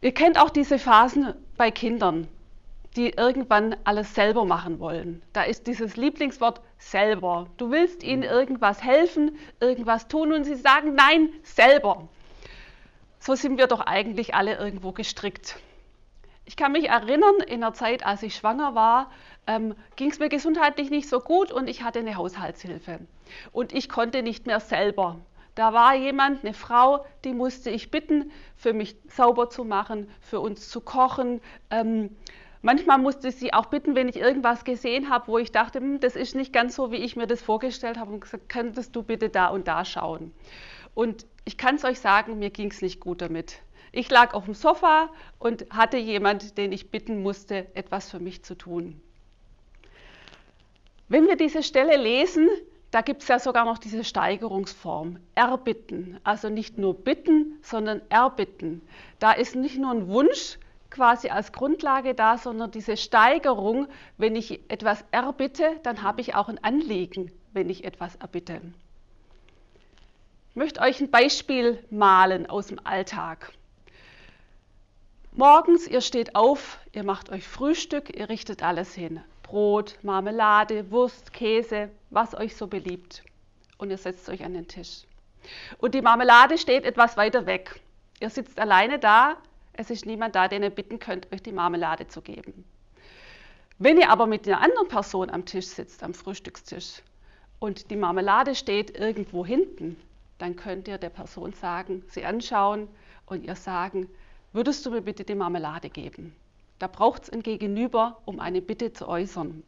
Ihr 0.00 0.12
kennt 0.12 0.40
auch 0.40 0.50
diese 0.50 0.78
Phasen 0.78 1.34
bei 1.56 1.70
Kindern 1.70 2.28
die 2.96 3.10
irgendwann 3.10 3.76
alles 3.84 4.14
selber 4.14 4.44
machen 4.44 4.78
wollen. 4.78 5.22
Da 5.32 5.42
ist 5.42 5.66
dieses 5.66 5.96
Lieblingswort 5.96 6.60
selber. 6.90 7.46
Du 7.56 7.70
willst 7.70 8.02
ihnen 8.02 8.22
irgendwas 8.22 8.82
helfen, 8.82 9.38
irgendwas 9.60 10.08
tun 10.08 10.32
und 10.32 10.44
sie 10.44 10.54
sagen 10.54 10.94
nein, 10.94 11.32
selber. 11.42 12.08
So 13.18 13.34
sind 13.34 13.58
wir 13.58 13.66
doch 13.66 13.80
eigentlich 13.80 14.34
alle 14.34 14.56
irgendwo 14.56 14.92
gestrickt. 14.92 15.56
Ich 16.44 16.56
kann 16.56 16.72
mich 16.72 16.88
erinnern, 16.88 17.36
in 17.46 17.60
der 17.60 17.72
Zeit, 17.72 18.04
als 18.04 18.22
ich 18.22 18.34
schwanger 18.34 18.74
war, 18.74 19.10
ähm, 19.46 19.74
ging 19.96 20.10
es 20.10 20.18
mir 20.18 20.28
gesundheitlich 20.28 20.90
nicht 20.90 21.08
so 21.08 21.20
gut 21.20 21.52
und 21.52 21.68
ich 21.68 21.82
hatte 21.82 22.00
eine 22.00 22.16
Haushaltshilfe. 22.16 22.98
Und 23.52 23.72
ich 23.72 23.88
konnte 23.88 24.22
nicht 24.22 24.46
mehr 24.46 24.60
selber. 24.60 25.20
Da 25.54 25.72
war 25.72 25.94
jemand, 25.94 26.44
eine 26.44 26.54
Frau, 26.54 27.04
die 27.24 27.32
musste 27.32 27.70
ich 27.70 27.90
bitten, 27.90 28.32
für 28.56 28.72
mich 28.72 28.96
sauber 29.08 29.50
zu 29.50 29.64
machen, 29.64 30.10
für 30.20 30.40
uns 30.40 30.68
zu 30.68 30.80
kochen. 30.80 31.40
Ähm, 31.70 32.16
Manchmal 32.64 32.98
musste 32.98 33.28
ich 33.28 33.36
sie 33.36 33.52
auch 33.52 33.66
bitten, 33.66 33.96
wenn 33.96 34.08
ich 34.08 34.16
irgendwas 34.16 34.64
gesehen 34.64 35.10
habe, 35.10 35.26
wo 35.26 35.38
ich 35.38 35.50
dachte, 35.50 35.80
hm, 35.80 35.98
das 35.98 36.14
ist 36.14 36.36
nicht 36.36 36.52
ganz 36.52 36.76
so, 36.76 36.92
wie 36.92 36.96
ich 36.96 37.16
mir 37.16 37.26
das 37.26 37.42
vorgestellt 37.42 37.98
habe, 37.98 38.12
und 38.12 38.20
gesagt, 38.20 38.48
könntest 38.48 38.94
du 38.94 39.02
bitte 39.02 39.28
da 39.28 39.48
und 39.48 39.66
da 39.66 39.84
schauen. 39.84 40.32
Und 40.94 41.26
ich 41.44 41.58
kann 41.58 41.74
es 41.74 41.84
euch 41.84 41.98
sagen, 41.98 42.38
mir 42.38 42.50
ging 42.50 42.70
es 42.70 42.80
nicht 42.80 43.00
gut 43.00 43.20
damit. 43.20 43.58
Ich 43.90 44.08
lag 44.10 44.32
auf 44.32 44.44
dem 44.44 44.54
Sofa 44.54 45.10
und 45.40 45.66
hatte 45.70 45.96
jemand, 45.96 46.56
den 46.56 46.70
ich 46.70 46.90
bitten 46.90 47.22
musste, 47.22 47.66
etwas 47.74 48.10
für 48.10 48.20
mich 48.20 48.44
zu 48.44 48.54
tun. 48.54 49.00
Wenn 51.08 51.26
wir 51.26 51.36
diese 51.36 51.62
Stelle 51.64 51.96
lesen, 51.96 52.48
da 52.92 53.00
gibt 53.00 53.22
es 53.22 53.28
ja 53.28 53.38
sogar 53.38 53.64
noch 53.64 53.78
diese 53.78 54.04
Steigerungsform, 54.04 55.18
erbitten. 55.34 56.20
Also 56.24 56.48
nicht 56.48 56.78
nur 56.78 56.94
bitten, 56.94 57.58
sondern 57.62 58.02
erbitten. 58.08 58.82
Da 59.18 59.32
ist 59.32 59.56
nicht 59.56 59.78
nur 59.78 59.90
ein 59.90 60.08
Wunsch, 60.08 60.58
quasi 60.92 61.30
als 61.30 61.52
Grundlage 61.52 62.14
da, 62.14 62.38
sondern 62.38 62.70
diese 62.70 62.96
Steigerung, 62.96 63.88
wenn 64.18 64.36
ich 64.36 64.60
etwas 64.70 65.04
erbitte, 65.10 65.80
dann 65.82 66.02
habe 66.02 66.20
ich 66.20 66.34
auch 66.34 66.48
ein 66.48 66.62
Anliegen, 66.62 67.32
wenn 67.52 67.70
ich 67.70 67.84
etwas 67.84 68.14
erbitte. 68.16 68.60
Ich 70.50 70.56
möchte 70.56 70.80
euch 70.80 71.00
ein 71.00 71.10
Beispiel 71.10 71.82
malen 71.90 72.48
aus 72.48 72.66
dem 72.66 72.78
Alltag. 72.84 73.52
Morgens, 75.32 75.88
ihr 75.88 76.02
steht 76.02 76.36
auf, 76.36 76.78
ihr 76.92 77.04
macht 77.04 77.30
euch 77.30 77.48
Frühstück, 77.48 78.14
ihr 78.14 78.28
richtet 78.28 78.62
alles 78.62 78.94
hin. 78.94 79.22
Brot, 79.42 79.98
Marmelade, 80.02 80.90
Wurst, 80.90 81.32
Käse, 81.32 81.88
was 82.10 82.34
euch 82.34 82.54
so 82.54 82.66
beliebt. 82.66 83.24
Und 83.78 83.88
ihr 83.88 83.96
setzt 83.96 84.28
euch 84.28 84.44
an 84.44 84.52
den 84.52 84.68
Tisch. 84.68 85.04
Und 85.78 85.94
die 85.94 86.02
Marmelade 86.02 86.58
steht 86.58 86.84
etwas 86.84 87.16
weiter 87.16 87.46
weg. 87.46 87.80
Ihr 88.20 88.28
sitzt 88.28 88.60
alleine 88.60 88.98
da, 88.98 89.38
es 89.74 89.90
ist 89.90 90.06
niemand 90.06 90.34
da, 90.34 90.48
den 90.48 90.62
ihr 90.62 90.70
bitten 90.70 90.98
könnt, 90.98 91.32
euch 91.32 91.42
die 91.42 91.52
Marmelade 91.52 92.08
zu 92.08 92.20
geben. 92.20 92.64
Wenn 93.78 93.98
ihr 93.98 94.10
aber 94.10 94.26
mit 94.26 94.46
einer 94.46 94.60
anderen 94.60 94.88
Person 94.88 95.30
am 95.30 95.44
Tisch 95.44 95.66
sitzt, 95.66 96.02
am 96.02 96.14
Frühstückstisch, 96.14 97.02
und 97.58 97.90
die 97.90 97.96
Marmelade 97.96 98.54
steht 98.54 98.98
irgendwo 98.98 99.46
hinten, 99.46 99.96
dann 100.38 100.56
könnt 100.56 100.88
ihr 100.88 100.98
der 100.98 101.10
Person 101.10 101.52
sagen, 101.52 102.04
sie 102.08 102.24
anschauen 102.24 102.88
und 103.26 103.44
ihr 103.44 103.54
sagen, 103.54 104.08
würdest 104.52 104.84
du 104.84 104.90
mir 104.90 105.00
bitte 105.00 105.24
die 105.24 105.36
Marmelade 105.36 105.88
geben? 105.88 106.34
Da 106.80 106.88
braucht 106.88 107.22
es 107.22 107.30
ein 107.30 107.44
Gegenüber, 107.44 108.20
um 108.24 108.40
eine 108.40 108.60
Bitte 108.60 108.92
zu 108.92 109.06
äußern. 109.06 109.62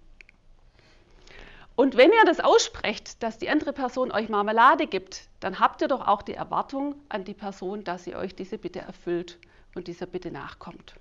Und 1.77 1.97
wenn 1.97 2.11
ihr 2.11 2.25
das 2.27 2.41
aussprecht, 2.41 3.23
dass 3.23 3.39
die 3.39 3.49
andere 3.49 3.73
Person 3.73 4.11
euch 4.11 4.29
Marmelade 4.29 4.89
gibt, 4.89 5.29
dann 5.39 5.61
habt 5.61 5.81
ihr 5.81 5.89
doch 5.89 6.07
auch 6.07 6.23
die 6.23 6.35
Erwartung 6.35 6.97
an 7.09 7.25
die 7.25 7.35
Person, 7.35 7.85
dass 7.85 8.05
sie 8.05 8.17
euch 8.17 8.35
diese 8.35 8.59
Bitte 8.59 8.81
erfüllt 8.81 9.39
und 9.75 9.89
dieser 9.89 10.07
Bitte 10.07 10.31
nachkommt. 10.31 10.95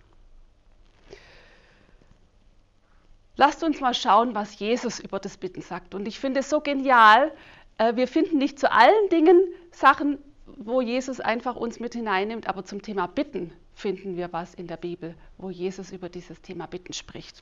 Lasst 3.35 3.63
uns 3.63 3.79
mal 3.79 3.93
schauen, 3.93 4.35
was 4.35 4.59
Jesus 4.59 4.99
über 4.99 5.19
das 5.19 5.37
Bitten 5.37 5.61
sagt. 5.61 5.95
Und 5.95 6.07
ich 6.07 6.19
finde 6.19 6.41
es 6.41 6.49
so 6.49 6.61
genial. 6.61 7.31
Äh, 7.77 7.95
wir 7.95 8.07
finden 8.07 8.37
nicht 8.37 8.59
zu 8.59 8.71
allen 8.71 9.09
Dingen 9.09 9.41
Sachen, 9.71 10.19
wo 10.45 10.81
Jesus 10.81 11.19
einfach 11.19 11.55
uns 11.55 11.79
mit 11.79 11.93
hineinnimmt, 11.93 12.47
aber 12.47 12.63
zum 12.63 12.81
Thema 12.83 13.07
Bitten 13.07 13.51
finden 13.73 14.17
wir 14.17 14.31
was 14.31 14.53
in 14.53 14.67
der 14.67 14.77
Bibel, 14.77 15.15
wo 15.37 15.49
Jesus 15.49 15.91
über 15.91 16.09
dieses 16.09 16.41
Thema 16.41 16.67
Bitten 16.67 16.93
spricht. 16.93 17.41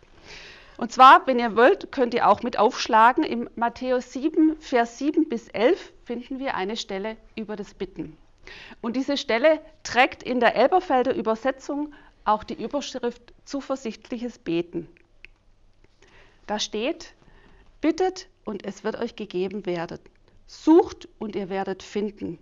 Und 0.78 0.92
zwar, 0.92 1.28
wenn 1.28 1.40
ihr 1.40 1.58
wollt, 1.58 1.92
könnt 1.92 2.14
ihr 2.14 2.28
auch 2.28 2.42
mit 2.42 2.58
aufschlagen. 2.58 3.24
Im 3.24 3.50
Matthäus 3.56 4.14
7, 4.14 4.56
Vers 4.60 4.98
7 4.98 5.28
bis 5.28 5.50
11 5.50 5.92
finden 6.06 6.40
wir 6.40 6.56
eine 6.56 6.78
Stelle 6.78 7.18
über 7.36 7.58
das 7.58 7.74
Bitten. 7.74 8.18
Und 8.82 8.96
diese 8.96 9.18
Stelle 9.18 9.60
trägt 9.84 10.24
in 10.24 10.40
der 10.40 10.56
Elberfelder 10.56 11.14
Übersetzung 11.16 11.94
auch 12.24 12.44
die 12.44 12.62
Überschrift 12.62 13.34
Zuversichtliches 13.46 14.40
Beten. 14.40 14.88
Da 16.48 16.60
steht, 16.60 17.14
bittet 17.82 18.28
und 18.46 18.66
es 18.66 18.84
wird 18.84 18.98
euch 18.98 19.16
gegeben 19.16 19.66
werden. 19.66 20.00
Sucht 20.48 21.08
und 21.20 21.36
ihr 21.36 21.50
werdet 21.50 21.84
finden. 21.84 22.38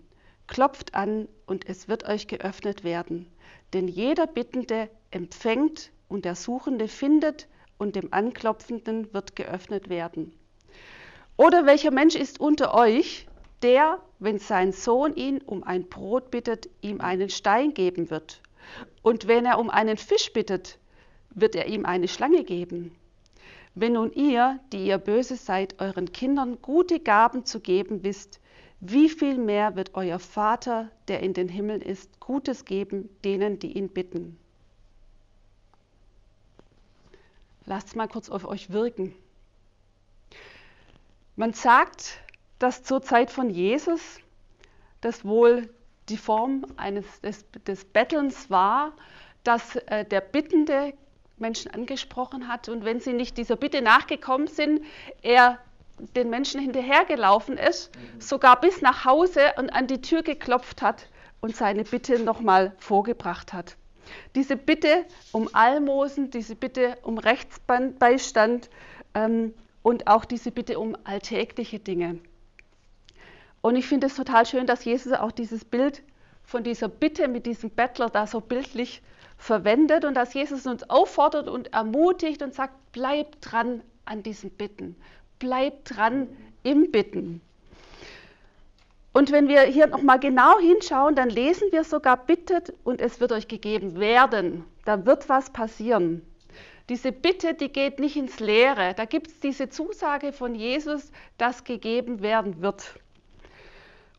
Klopft 0.48 0.96
an 0.96 1.28
und 1.46 1.70
es 1.70 1.88
wird 1.88 2.06
euch 2.06 2.28
geöffnet 2.28 2.84
werden. 2.84 3.28
Denn 3.74 3.88
jeder 3.88 4.26
Bittende 4.26 4.90
empfängt 5.12 5.92
und 6.08 6.26
der 6.26 6.36
Suchende 6.36 6.88
findet 6.88 7.48
und 7.78 7.96
dem 7.96 8.12
Anklopfenden 8.12 9.14
wird 9.14 9.36
geöffnet 9.36 9.90
werden. 9.90 10.34
Oder 11.38 11.66
welcher 11.66 11.92
Mensch 11.92 12.16
ist 12.16 12.40
unter 12.40 12.74
euch, 12.74 13.29
der, 13.62 14.00
wenn 14.20 14.40
sein 14.40 14.72
Sohn 14.72 15.16
ihn 15.16 15.40
um 15.40 15.64
ein 15.64 15.88
Brot 15.88 16.32
bittet, 16.32 16.70
ihm 16.82 17.02
einen 17.02 17.30
Stein 17.30 17.74
geben 17.74 18.10
wird? 18.10 18.42
Und 19.02 19.28
wenn 19.28 19.46
er 19.46 19.60
um 19.60 19.70
einen 19.70 19.98
Fisch 19.98 20.32
bittet, 20.34 20.78
wird 21.32 21.56
er 21.56 21.68
ihm 21.68 21.86
eine 21.86 22.08
Schlange 22.08 22.44
geben? 22.44 22.96
Wenn 23.76 23.94
nun 23.94 24.12
ihr, 24.14 24.60
die 24.74 24.88
ihr 24.88 24.98
böse 24.98 25.36
seid, 25.36 25.80
euren 25.80 26.12
Kindern 26.12 26.62
gute 26.62 27.00
Gaben 27.00 27.46
zu 27.46 27.60
geben 27.60 28.04
wisst, 28.04 28.40
wie 28.82 29.10
viel 29.10 29.38
mehr 29.38 29.76
wird 29.76 29.92
euer 29.94 30.20
Vater, 30.20 30.90
der 31.08 31.22
in 31.22 31.34
den 31.34 31.50
Himmeln 31.50 31.82
ist, 31.82 32.20
Gutes 32.20 32.66
geben 32.66 33.10
denen, 33.24 33.60
die 33.60 33.78
ihn 33.78 33.90
bitten? 33.90 34.40
Lasst 37.66 37.96
mal 37.96 38.08
kurz 38.08 38.30
auf 38.30 38.46
euch 38.46 38.72
wirken. 38.72 39.14
Man 41.36 41.54
sagt, 41.54 42.20
dass 42.60 42.84
zur 42.84 43.02
Zeit 43.02 43.32
von 43.32 43.50
Jesus 43.50 44.20
das 45.02 45.26
wohl 45.26 45.70
die 46.10 46.18
Form 46.18 46.66
eines, 46.78 47.22
des, 47.22 47.46
des 47.66 47.86
Bettelns 47.86 48.50
war, 48.50 48.94
dass 49.44 49.76
äh, 49.76 50.06
der 50.06 50.22
Bittende 50.22 50.94
Menschen 51.38 51.72
angesprochen 51.72 52.48
hat 52.48 52.68
und 52.68 52.84
wenn 52.84 53.00
sie 53.00 53.14
nicht 53.14 53.38
dieser 53.38 53.56
Bitte 53.56 53.82
nachgekommen 53.82 54.48
sind, 54.48 54.84
er 55.22 55.60
den 56.16 56.30
Menschen 56.30 56.62
hinterhergelaufen 56.62 57.58
ist, 57.58 57.96
mhm. 57.96 58.22
sogar 58.22 58.60
bis 58.60 58.82
nach 58.82 59.06
Hause 59.06 59.54
und 59.58 59.70
an 59.70 59.88
die 59.88 60.02
Tür 60.02 60.24
geklopft 60.24 60.82
hat 60.82 61.08
und 61.42 61.56
seine 61.56 61.84
Bitte 61.84 62.20
nochmal 62.20 62.74
vorgebracht 62.78 63.54
hat. 63.54 63.76
Diese 64.36 64.56
Bitte 64.56 65.06
um 65.32 65.50
Almosen, 65.54 66.32
diese 66.32 66.56
Bitte 66.56 66.98
um 67.04 67.18
Rechtsbeistand 67.18 68.70
ähm, 69.14 69.54
und 69.82 70.08
auch 70.08 70.26
diese 70.26 70.52
Bitte 70.52 70.80
um 70.80 70.98
alltägliche 71.04 71.80
Dinge. 71.80 72.20
Und 73.62 73.76
ich 73.76 73.88
finde 73.88 74.08
es 74.08 74.16
total 74.16 74.46
schön, 74.46 74.68
dass 74.68 74.86
Jesus 74.86 75.14
auch 75.14 75.32
dieses 75.32 75.66
Bild 75.66 76.02
von 76.44 76.64
dieser 76.64 76.88
Bitte 76.88 77.28
mit 77.28 77.46
diesem 77.46 77.70
Bettler 77.70 78.10
da 78.10 78.26
so 78.26 78.40
bildlich 78.40 79.02
verwendet 79.38 80.06
und 80.06 80.16
dass 80.16 80.34
Jesus 80.34 80.66
uns 80.66 80.90
auffordert 80.90 81.48
und 81.48 81.74
ermutigt 81.74 82.42
und 82.42 82.54
sagt, 82.54 82.74
bleib 82.92 83.40
dran 83.42 83.82
an 84.06 84.24
diesen 84.24 84.50
Bitten, 84.52 84.96
bleib 85.40 85.86
dran 85.86 86.28
im 86.64 86.92
Bitten. 86.92 87.42
Und 89.12 89.32
wenn 89.32 89.48
wir 89.48 89.62
hier 89.62 89.88
nochmal 89.88 90.20
genau 90.20 90.60
hinschauen, 90.60 91.16
dann 91.16 91.30
lesen 91.30 91.72
wir 91.72 91.84
sogar, 91.84 92.18
bittet 92.18 92.74
und 92.84 93.02
es 93.02 93.20
wird 93.20 93.32
euch 93.32 93.48
gegeben 93.48 94.00
werden. 94.00 94.66
Da 94.86 95.06
wird 95.06 95.28
was 95.30 95.52
passieren. 95.52 96.22
Diese 96.90 97.12
Bitte, 97.12 97.54
die 97.54 97.70
geht 97.70 98.00
nicht 98.00 98.16
ins 98.16 98.40
Leere. 98.40 98.94
Da 98.96 99.06
gibt 99.06 99.28
es 99.28 99.40
diese 99.40 99.70
Zusage 99.70 100.32
von 100.32 100.56
Jesus, 100.56 101.12
dass 101.38 101.64
gegeben 101.64 102.22
werden 102.22 102.62
wird 102.62 103.00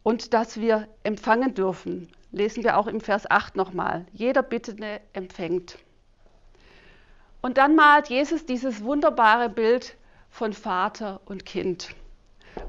und 0.03 0.35
dass 0.35 0.61
wir 0.61 0.89
empfangen 1.03 1.55
dürfen. 1.55 2.09
Lesen 2.33 2.63
wir 2.63 2.79
auch 2.79 2.87
im 2.87 3.01
Vers 3.01 3.31
8 3.31 3.57
nochmal. 3.57 4.07
Jeder 4.13 4.43
Bittende 4.43 5.01
empfängt. 5.13 5.79
Und 7.43 7.59
dann 7.59 7.75
malt 7.75 8.09
Jesus 8.09 8.47
dieses 8.47 8.85
wunderbare 8.85 9.49
Bild 9.49 9.97
von 10.31 10.53
Vater 10.53 11.21
und 11.25 11.45
Kind. 11.45 11.95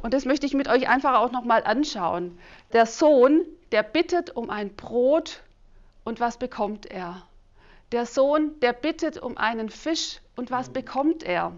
Und 0.02 0.14
das 0.14 0.26
möchte 0.26 0.46
ich 0.46 0.54
mit 0.54 0.68
euch 0.68 0.88
einfach 0.88 1.20
auch 1.20 1.32
nochmal 1.32 1.64
anschauen. 1.64 2.38
Der 2.74 2.86
Sohn, 2.86 3.46
der 3.72 3.84
bittet 3.84 4.36
um 4.36 4.50
ein 4.50 4.76
Brot 4.76 5.42
und 6.04 6.20
was 6.20 6.38
bekommt 6.38 6.86
er? 6.86 7.24
Der 7.92 8.06
Sohn, 8.06 8.60
der 8.62 8.74
bittet 8.74 9.18
um 9.22 9.38
einen 9.38 9.70
Fisch 9.70 10.22
und 10.36 10.50
was 10.50 10.70
bekommt 10.70 11.24
er? 11.24 11.54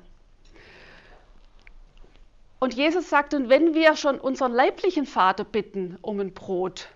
Und 2.64 2.76
Jesus 2.76 3.10
sagt, 3.10 3.34
und 3.34 3.50
wenn 3.50 3.74
wir 3.74 3.98
schon 3.98 4.22
unseren 4.22 4.54
leiblichen 4.54 5.06
Vater 5.06 5.44
bitten 5.44 5.98
um 6.02 6.22
ein 6.22 6.34
Brot, 6.34 6.88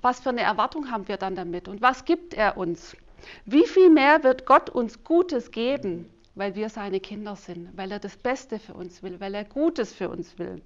was 0.00 0.20
für 0.20 0.30
eine 0.30 0.40
Erwartung 0.40 0.90
haben 0.90 1.08
wir 1.08 1.18
dann 1.18 1.34
damit 1.34 1.68
und 1.68 1.82
was 1.82 2.06
gibt 2.06 2.32
er 2.32 2.56
uns? 2.56 2.96
Wie 3.44 3.66
viel 3.66 3.90
mehr 3.90 4.24
wird 4.24 4.46
Gott 4.46 4.70
uns 4.70 5.04
Gutes 5.04 5.50
geben, 5.50 6.08
weil 6.36 6.54
wir 6.54 6.70
seine 6.70 7.00
Kinder 7.00 7.36
sind, 7.36 7.68
weil 7.76 7.92
er 7.92 7.98
das 7.98 8.16
Beste 8.16 8.58
für 8.58 8.72
uns 8.72 9.02
will, 9.02 9.20
weil 9.20 9.34
er 9.34 9.44
Gutes 9.44 9.92
für 9.92 10.08
uns 10.08 10.38
will? 10.38 10.62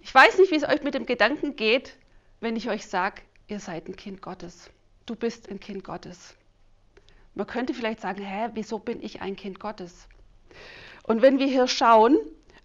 Ich 0.00 0.14
weiß 0.14 0.36
nicht, 0.36 0.50
wie 0.50 0.56
es 0.56 0.68
euch 0.68 0.82
mit 0.82 0.92
dem 0.92 1.06
Gedanken 1.06 1.56
geht, 1.56 1.96
wenn 2.40 2.54
ich 2.54 2.68
euch 2.68 2.84
sage, 2.84 3.22
ihr 3.46 3.60
seid 3.60 3.88
ein 3.88 3.96
Kind 3.96 4.20
Gottes. 4.20 4.68
Du 5.06 5.16
bist 5.16 5.48
ein 5.48 5.58
Kind 5.58 5.84
Gottes. 5.84 6.36
Man 7.34 7.46
könnte 7.46 7.72
vielleicht 7.72 8.02
sagen, 8.02 8.22
hä, 8.22 8.50
wieso 8.52 8.78
bin 8.78 9.02
ich 9.02 9.22
ein 9.22 9.36
Kind 9.36 9.58
Gottes? 9.58 10.06
Und 11.08 11.22
wenn 11.22 11.38
wir 11.38 11.46
hier 11.46 11.68
schauen, 11.68 12.18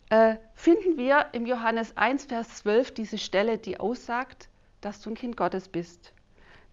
äh, 0.09 0.35
finden 0.53 0.97
wir 0.97 1.27
im 1.31 1.45
Johannes 1.45 1.95
1, 1.95 2.25
Vers 2.25 2.57
12 2.57 2.93
diese 2.93 3.17
Stelle, 3.17 3.57
die 3.57 3.79
aussagt, 3.79 4.49
dass 4.81 4.99
du 4.99 5.11
ein 5.11 5.15
Kind 5.15 5.37
Gottes 5.37 5.69
bist. 5.69 6.11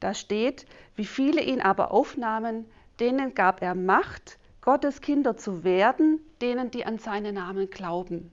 Da 0.00 0.12
steht, 0.12 0.66
wie 0.96 1.04
viele 1.04 1.40
ihn 1.40 1.60
aber 1.60 1.92
aufnahmen, 1.92 2.68
denen 2.98 3.34
gab 3.34 3.62
er 3.62 3.76
Macht, 3.76 4.36
Gottes 4.62 5.00
Kinder 5.00 5.36
zu 5.36 5.62
werden, 5.62 6.18
denen, 6.42 6.72
die 6.72 6.84
an 6.84 6.98
seinen 6.98 7.36
Namen 7.36 7.70
glauben. 7.70 8.32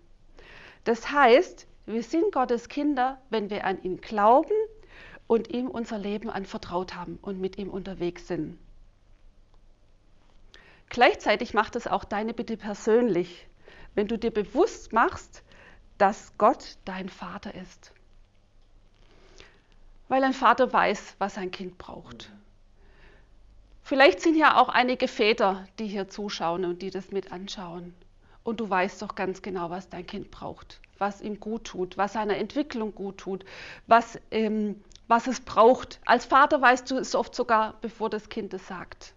Das 0.84 1.12
heißt, 1.12 1.67
wir 1.86 2.01
sind 2.01 2.32
Gottes 2.32 2.70
Kinder, 2.70 3.22
wenn 3.29 3.51
wir 3.51 3.65
an 3.65 3.79
ihn 3.84 4.01
glauben 4.01 4.56
und 5.27 5.53
ihm 5.53 5.67
unser 5.67 6.00
Leben 6.00 6.32
anvertraut 6.32 6.96
haben 6.96 7.20
und 7.22 7.39
mit 7.39 7.60
ihm 7.60 7.70
unterwegs 7.70 8.27
sind. 8.27 8.58
Gleichzeitig 10.89 11.53
macht 11.53 11.75
es 11.75 11.88
auch 11.88 12.03
deine 12.03 12.34
Bitte 12.34 12.58
persönlich, 12.58 13.48
wenn 13.96 14.08
du 14.08 14.17
dir 14.17 14.32
bewusst 14.32 14.94
machst, 14.94 15.44
dass 15.98 16.34
Gott 16.38 16.77
dein 16.86 17.10
Vater 17.10 17.56
ist. 17.56 17.91
Weil 20.08 20.24
ein 20.24 20.34
Vater 20.34 20.72
weiß, 20.72 21.15
was 21.17 21.38
ein 21.38 21.51
Kind 21.51 21.77
braucht. 21.77 22.32
Vielleicht 23.84 24.22
sind 24.22 24.36
ja 24.36 24.58
auch 24.58 24.70
einige 24.70 25.08
Väter, 25.08 25.67
die 25.79 25.88
hier 25.88 26.10
zuschauen 26.10 26.65
und 26.65 26.82
die 26.82 26.91
das 26.91 27.12
mit 27.12 27.32
anschauen. 27.32 27.94
Und 28.44 28.60
du 28.60 28.70
weißt 28.70 29.01
doch 29.01 29.15
ganz 29.15 29.41
genau, 29.41 29.70
was 29.70 29.89
dein 29.89 30.06
Kind 30.06 30.32
braucht 30.32 30.79
was 31.00 31.22
ihm 31.22 31.39
gut 31.39 31.65
tut, 31.65 31.98
was 31.98 32.13
seiner 32.13 32.38
Entwicklung 32.38 32.94
gut 32.94 33.17
tut, 33.17 33.46
was, 33.88 34.20
ähm, 34.32 34.84
was 35.08 35.27
es 35.27 35.39
braucht. 35.39 36.00
Als 36.06 36.25
Vater 36.25 36.62
weißt 36.62 36.89
du 36.91 36.98
es 36.98 37.15
oft 37.15 37.36
sogar, 37.36 37.75
bevor 37.82 38.10
das 38.10 38.29
Kind 38.29 38.53
es 38.53 38.67
sagt. 38.67 39.13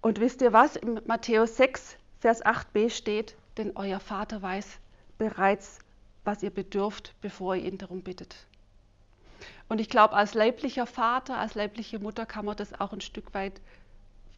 Und 0.00 0.20
wisst 0.20 0.40
ihr 0.42 0.52
was? 0.52 0.76
Im 0.76 1.00
Matthäus 1.06 1.56
6, 1.56 1.96
Vers 2.20 2.44
8b 2.44 2.90
steht, 2.90 3.36
denn 3.56 3.72
euer 3.76 4.00
Vater 4.00 4.42
weiß 4.42 4.78
bereits, 5.18 5.78
was 6.24 6.42
ihr 6.42 6.50
bedürft, 6.50 7.14
bevor 7.20 7.56
ihr 7.56 7.64
ihn 7.64 7.78
darum 7.78 8.02
bittet. 8.02 8.36
Und 9.68 9.80
ich 9.80 9.88
glaube, 9.88 10.14
als 10.14 10.34
leiblicher 10.34 10.86
Vater, 10.86 11.38
als 11.38 11.54
leibliche 11.54 11.98
Mutter 11.98 12.26
kann 12.26 12.44
man 12.44 12.56
das 12.56 12.78
auch 12.80 12.92
ein 12.92 13.00
Stück 13.00 13.34
weit 13.34 13.60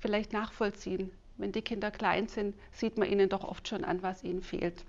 vielleicht 0.00 0.33
nachvollziehen. 0.33 1.11
Wenn 1.37 1.53
die 1.53 1.62
Kinder 1.62 1.91
klein 1.91 2.29
sind, 2.29 2.57
sieht 2.73 2.99
man 2.99 3.09
ihnen 3.09 3.29
doch 3.29 3.45
oft 3.45 3.69
schon 3.69 3.85
an, 3.85 4.03
was 4.03 4.25
ihnen 4.25 4.43
fehlt. 4.43 4.85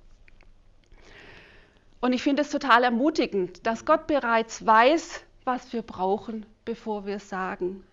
Und 2.01 2.13
ich 2.13 2.23
finde 2.23 2.41
es 2.41 2.49
total 2.49 2.83
ermutigend, 2.83 3.65
dass 3.67 3.85
Gott 3.85 4.07
bereits 4.07 4.65
weiß, 4.65 5.21
was 5.43 5.73
wir 5.73 5.81
brauchen, 5.81 6.45
bevor 6.63 7.05
wir 7.05 7.17
es 7.17 7.29
sagen. 7.29 7.83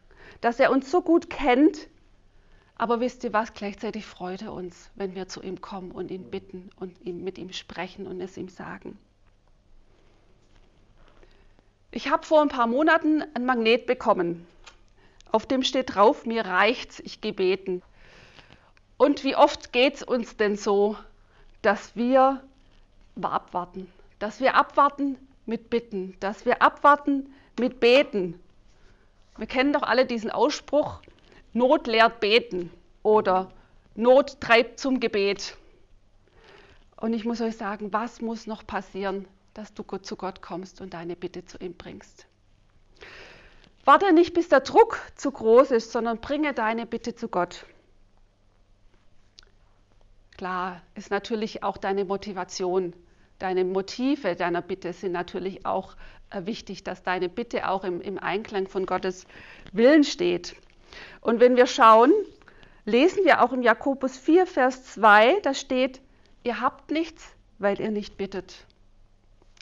Dass 0.41 0.61
er 0.61 0.71
uns 0.71 0.91
so 0.91 1.03
gut 1.03 1.29
kennt, 1.29 1.89
aber 2.77 3.01
wisst 3.01 3.25
ihr 3.25 3.33
was, 3.33 3.55
gleichzeitig 3.55 4.05
freut 4.05 4.43
er 4.43 4.53
uns, 4.53 4.91
wenn 4.95 5.15
wir 5.15 5.29
zu 5.29 5.43
ihm 5.43 5.61
kommen 5.61 5.91
und 5.91 6.11
ihn 6.11 6.31
bitten 6.31 6.71
und 6.79 7.01
ihn, 7.01 7.25
mit 7.25 7.39
ihm 7.39 7.53
sprechen 7.53 8.07
und 8.07 8.21
es 8.21 8.37
ihm 8.37 8.49
sagen. 8.49 8.99
Ich 11.91 12.11
habe 12.11 12.27
vor 12.27 12.43
ein 12.43 12.49
paar 12.49 12.67
Monaten 12.67 13.25
ein 13.35 13.47
Magnet 13.47 13.87
bekommen. 13.87 14.47
Auf 15.33 15.47
dem 15.47 15.63
steht 15.63 15.95
drauf, 15.95 16.27
mir 16.27 16.45
reicht's, 16.45 17.01
ich 17.01 17.23
gebeten. 17.23 17.83
Und 18.99 19.25
wie 19.25 19.37
oft 19.37 19.73
geht 19.73 19.95
es 19.95 20.03
uns 20.03 20.37
denn 20.37 20.57
so, 20.57 20.97
dass 21.63 21.97
wir 21.97 22.43
abwarten, 23.21 23.91
dass 24.19 24.41
wir 24.41 24.55
abwarten 24.55 25.17
mit 25.47 25.71
Bitten, 25.71 26.17
dass 26.21 26.45
wir 26.45 26.61
abwarten 26.61 27.33
mit 27.59 27.81
Beten. 27.81 28.39
Wir 29.39 29.47
kennen 29.47 29.73
doch 29.73 29.83
alle 29.83 30.05
diesen 30.05 30.31
Ausspruch, 30.31 31.01
Not 31.57 31.87
lehrt 31.87 32.21
beten 32.21 32.71
oder 33.03 33.51
Not 33.95 34.43
treibt 34.43 34.79
zum 34.79 35.01
Gebet. 35.01 35.57
Und 37.01 37.15
ich 37.15 37.25
muss 37.25 37.41
euch 37.41 37.57
sagen, 37.57 37.95
was 37.95 38.21
muss 38.21 38.47
noch 38.47 38.67
passieren, 38.67 39.27
dass 39.55 39.73
du 39.73 39.83
zu 39.83 40.17
Gott 40.17 40.43
kommst 40.43 40.83
und 40.83 40.93
deine 40.93 41.17
Bitte 41.17 41.47
zu 41.47 41.57
ihm 41.57 41.73
bringst? 41.73 42.27
Warte 43.87 44.13
nicht, 44.13 44.35
bis 44.35 44.51
der 44.51 44.61
Druck 44.61 45.01
zu 45.15 45.31
groß 45.31 45.71
ist, 45.71 45.93
sondern 45.93 46.21
bringe 46.21 46.53
deine 46.53 46.85
Bitte 46.85 47.15
zu 47.15 47.29
Gott. 47.29 47.65
Klar 50.37 50.83
ist 50.95 51.11
natürlich 51.11 51.63
auch 51.63 51.79
deine 51.79 52.05
Motivation, 52.05 52.93
deine 53.39 53.65
Motive 53.65 54.37
deiner 54.37 54.61
Bitte 54.61 54.93
sind 54.93 55.13
natürlich 55.13 55.65
auch 55.65 55.97
äh, 56.29 56.45
wichtig, 56.45 56.85
dass 56.85 57.03
deine 57.03 57.31
Bitte 57.31 57.71
auch 57.71 57.83
im, 57.83 58.03
im 58.03 58.19
Einklang 58.19 58.69
von 58.69 58.85
Gottes 58.85 59.27
Willen 59.73 60.05
steht. 60.05 60.55
Und 61.21 61.41
wenn 61.41 61.57
wir 61.57 61.67
schauen, 61.67 62.13
lesen 62.85 63.25
wir 63.25 63.43
auch 63.43 63.53
im 63.53 63.63
Jakobus 63.63 64.17
4, 64.17 64.47
Vers 64.47 64.85
2, 64.95 65.41
da 65.41 65.55
steht, 65.55 66.01
ihr 66.45 66.61
habt 66.61 66.91
nichts, 66.91 67.35
weil 67.59 67.81
ihr 67.81 67.91
nicht 67.91 68.17
bittet. 68.17 68.67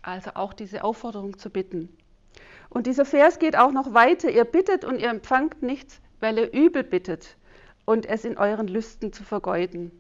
Also 0.03 0.33
auch 0.35 0.53
diese 0.53 0.85
Aufforderung 0.85 1.39
zu 1.39 1.51
bitten. 1.51 1.89
Und 2.69 2.87
dieser 2.87 3.05
Vers 3.05 3.39
geht 3.39 3.57
auch 3.57 3.73
noch 3.73 3.95
weiter, 3.95 4.31
ihr 4.31 4.45
bittet 4.45 4.85
und 4.85 4.99
ihr 4.99 5.09
empfangt 5.09 5.63
nichts, 5.63 6.01
weil 6.21 6.39
ihr 6.39 6.53
übel 6.53 6.83
bittet 6.83 7.37
und 7.85 8.07
es 8.07 8.25
in 8.25 8.37
euren 8.37 8.69
Lüsten 8.69 9.13
zu 9.13 9.23
vergeuden. 9.25 9.91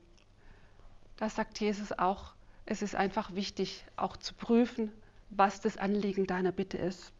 Da 1.16 1.28
sagt 1.28 1.60
Jesus 1.60 1.92
auch, 1.92 2.34
es 2.66 2.82
ist 2.82 2.94
einfach 2.94 3.34
wichtig, 3.34 3.84
auch 3.96 4.16
zu 4.16 4.34
prüfen, 4.34 4.92
was 5.30 5.60
das 5.60 5.76
Anliegen 5.76 6.26
deiner 6.26 6.52
Bitte 6.52 6.78
ist. 6.78 7.12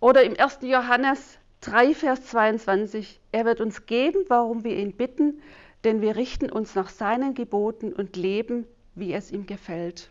Oder 0.00 0.22
im 0.22 0.38
1. 0.38 0.60
Johannes 0.62 1.38
3, 1.60 1.94
Vers 1.94 2.24
22. 2.26 3.20
Er 3.32 3.44
wird 3.44 3.60
uns 3.60 3.86
geben, 3.86 4.24
warum 4.28 4.64
wir 4.64 4.76
ihn 4.76 4.92
bitten, 4.92 5.42
denn 5.84 6.00
wir 6.00 6.16
richten 6.16 6.50
uns 6.50 6.74
nach 6.74 6.88
seinen 6.88 7.34
Geboten 7.34 7.92
und 7.92 8.16
leben, 8.16 8.66
wie 8.94 9.12
es 9.12 9.30
ihm 9.30 9.46
gefällt. 9.46 10.10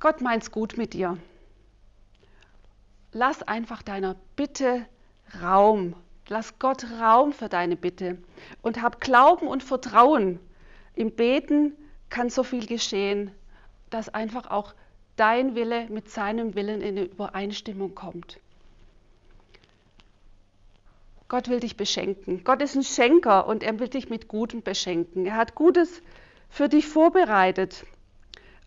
Gott 0.00 0.20
meint's 0.20 0.50
gut 0.50 0.76
mit 0.76 0.94
dir. 0.94 1.16
Lass 3.12 3.42
einfach 3.42 3.82
deiner 3.82 4.16
Bitte 4.36 4.86
Raum. 5.40 5.94
Lass 6.28 6.58
Gott 6.58 6.86
Raum 7.00 7.32
für 7.32 7.48
deine 7.48 7.76
Bitte 7.76 8.18
und 8.62 8.82
hab 8.82 9.00
Glauben 9.00 9.46
und 9.46 9.62
Vertrauen. 9.62 10.40
Im 10.94 11.14
Beten 11.14 11.76
kann 12.10 12.30
so 12.30 12.42
viel 12.42 12.66
geschehen, 12.66 13.30
dass 13.90 14.08
einfach 14.08 14.50
auch 14.50 14.74
dein 15.16 15.54
Wille 15.54 15.88
mit 15.88 16.10
seinem 16.10 16.54
Willen 16.54 16.80
in 16.80 16.96
Übereinstimmung 16.96 17.94
kommt. 17.94 18.38
Gott 21.28 21.48
will 21.48 21.60
dich 21.60 21.76
beschenken. 21.76 22.44
Gott 22.44 22.60
ist 22.60 22.74
ein 22.74 22.82
Schenker 22.82 23.46
und 23.46 23.62
er 23.62 23.78
will 23.78 23.88
dich 23.88 24.10
mit 24.10 24.28
Gutem 24.28 24.62
beschenken. 24.62 25.24
Er 25.24 25.36
hat 25.36 25.54
Gutes 25.54 26.02
für 26.50 26.68
dich 26.68 26.86
vorbereitet. 26.86 27.86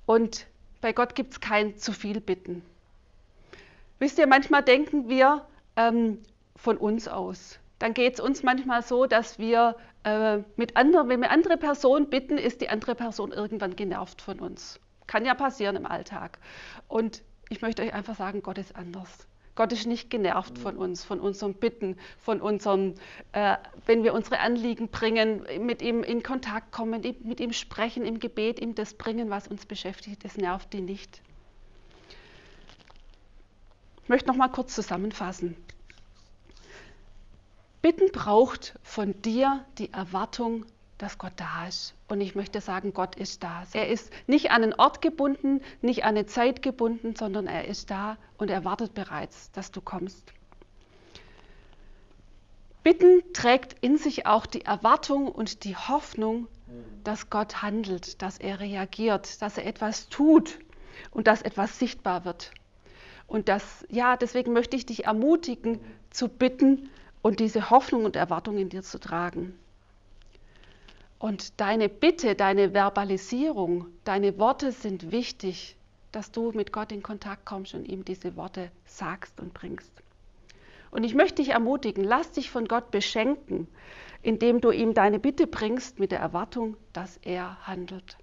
Und 0.08 0.48
bei 0.82 0.92
Gott 0.92 1.14
gibt 1.14 1.34
es 1.34 1.40
kein 1.40 1.78
zu 1.78 1.92
viel 1.92 2.20
Bitten. 2.20 2.64
Wisst 4.00 4.18
ihr, 4.18 4.28
manchmal 4.28 4.64
denken 4.64 5.10
wir 5.10 5.46
ähm, 5.76 6.20
von 6.56 6.78
uns 6.78 7.08
aus. 7.08 7.60
Dann 7.80 7.94
geht 7.94 8.16
es 8.16 8.20
uns 8.20 8.42
manchmal 8.44 8.82
so, 8.82 9.06
dass 9.06 9.38
wir 9.38 9.76
äh, 10.04 10.40
mit 10.56 10.76
anderen, 10.76 11.10
wenn 11.10 11.22
wir 11.22 11.32
andere 11.32 11.58
Personen 11.58 12.10
bitten, 12.10 12.38
ist 12.38 12.62
die 12.62 12.70
andere 12.70 12.96
Person 12.96 13.32
irgendwann 13.32 13.76
genervt 13.76 14.22
von 14.22 14.40
uns. 14.40 14.80
Kann 15.08 15.26
ja 15.26 15.34
passieren 15.34 15.76
im 15.76 15.86
Alltag. 15.86 16.40
Und 16.88 17.22
ich 17.50 17.62
möchte 17.62 17.84
euch 17.84 17.94
einfach 17.94 18.16
sagen, 18.16 18.42
Gott 18.42 18.58
ist 18.58 18.76
anders. 18.76 19.28
Gott 19.56 19.72
ist 19.72 19.88
nicht 19.88 20.10
genervt 20.10 20.58
von 20.60 20.76
uns, 20.76 21.06
von 21.06 21.22
unserem 21.22 21.54
Bitten, 21.54 21.98
von 22.20 22.42
unserem, 22.42 22.96
äh, 23.32 23.56
wenn 23.86 24.04
wir 24.04 24.14
unsere 24.14 24.40
Anliegen 24.40 24.90
bringen, 24.90 25.46
mit 25.62 25.82
ihm 25.82 26.04
in 26.04 26.24
Kontakt 26.24 26.74
kommen, 26.74 27.02
mit 27.24 27.40
ihm 27.40 27.54
sprechen, 27.54 28.06
im 28.06 28.20
Gebet, 28.20 28.60
ihm 28.60 28.76
das 28.76 28.96
bringen, 28.96 29.30
was 29.30 29.48
uns 29.48 29.66
beschäftigt, 29.66 30.26
das 30.26 30.36
nervt 30.36 30.74
ihn 30.74 30.86
nicht. 30.86 31.22
Ich 34.04 34.10
möchte 34.10 34.28
noch 34.28 34.36
mal 34.36 34.50
kurz 34.50 34.76
zusammenfassen. 34.76 35.56
Bitten 37.82 38.12
braucht 38.12 38.78
von 38.84 39.20
dir 39.22 39.64
die 39.78 39.94
Erwartung 39.94 40.66
dass 40.98 41.18
Gott 41.18 41.34
da 41.36 41.68
ist. 41.68 41.94
Und 42.08 42.22
ich 42.22 42.36
möchte 42.36 42.62
sagen, 42.62 42.94
Gott 42.94 43.16
ist 43.16 43.44
da. 43.44 43.64
Er 43.74 43.90
ist 43.90 44.12
nicht 44.28 44.52
an 44.52 44.64
einen 44.64 44.74
Ort 44.74 45.02
gebunden, 45.02 45.62
nicht 45.82 46.04
an 46.04 46.10
eine 46.10 46.26
Zeit 46.26 46.62
gebunden, 46.62 47.16
sondern 47.16 47.48
er 47.48 47.68
ist 47.68 47.92
da 47.92 48.18
und 48.38 48.50
er 48.50 48.64
wartet 48.64 48.94
bereits, 48.94 49.52
dass 49.52 49.72
du 49.72 49.82
kommst. 49.82 50.34
Bitten 52.84 53.24
trägt 53.34 53.84
in 53.84 53.98
sich 53.98 54.28
auch 54.28 54.46
die 54.46 54.64
Erwartung 54.64 55.28
und 55.28 55.64
die 55.64 55.76
Hoffnung, 55.76 56.48
dass 57.04 57.30
Gott 57.30 57.62
handelt, 57.62 58.22
dass 58.22 58.38
er 58.38 58.60
reagiert, 58.60 59.42
dass 59.42 59.58
er 59.58 59.66
etwas 59.66 60.08
tut 60.10 60.60
und 61.12 61.28
dass 61.28 61.42
etwas 61.42 61.80
sichtbar 61.80 62.26
wird. 62.26 62.52
Und 63.28 63.50
das, 63.50 63.86
ja, 63.90 64.18
deswegen 64.18 64.54
möchte 64.54 64.76
ich 64.76 64.86
dich 64.86 65.06
ermutigen, 65.06 65.80
zu 66.12 66.30
bitten 66.30 66.90
und 67.22 67.40
diese 67.40 67.72
Hoffnung 67.72 68.06
und 68.06 68.16
Erwartung 68.16 68.58
in 68.58 68.70
dir 68.70 68.84
zu 68.84 69.00
tragen. 69.00 69.58
Und 71.26 71.60
deine 71.60 71.90
Bitte, 71.90 72.36
deine 72.36 72.76
Verbalisierung, 72.76 73.88
deine 74.04 74.38
Worte 74.38 74.72
sind 74.72 75.12
wichtig, 75.12 75.76
dass 76.12 76.32
du 76.32 76.52
mit 76.52 76.72
Gott 76.72 76.92
in 76.92 77.02
Kontakt 77.02 77.48
kommst 77.48 77.74
und 77.74 77.88
ihm 77.88 78.06
diese 78.06 78.36
Worte 78.36 78.70
sagst 78.86 79.40
und 79.40 79.52
bringst. 79.52 79.92
Und 80.92 81.04
ich 81.04 81.16
möchte 81.16 81.42
dich 81.42 81.50
ermutigen, 81.50 82.04
lass 82.04 82.34
dich 82.34 82.52
von 82.52 82.68
Gott 82.68 82.92
beschenken, 82.92 83.68
indem 84.22 84.62
du 84.62 84.70
ihm 84.70 84.94
deine 84.94 85.18
Bitte 85.18 85.48
bringst 85.48 86.00
mit 86.00 86.12
der 86.12 86.20
Erwartung, 86.20 86.78
dass 86.94 87.18
er 87.24 87.58
handelt. 87.66 88.20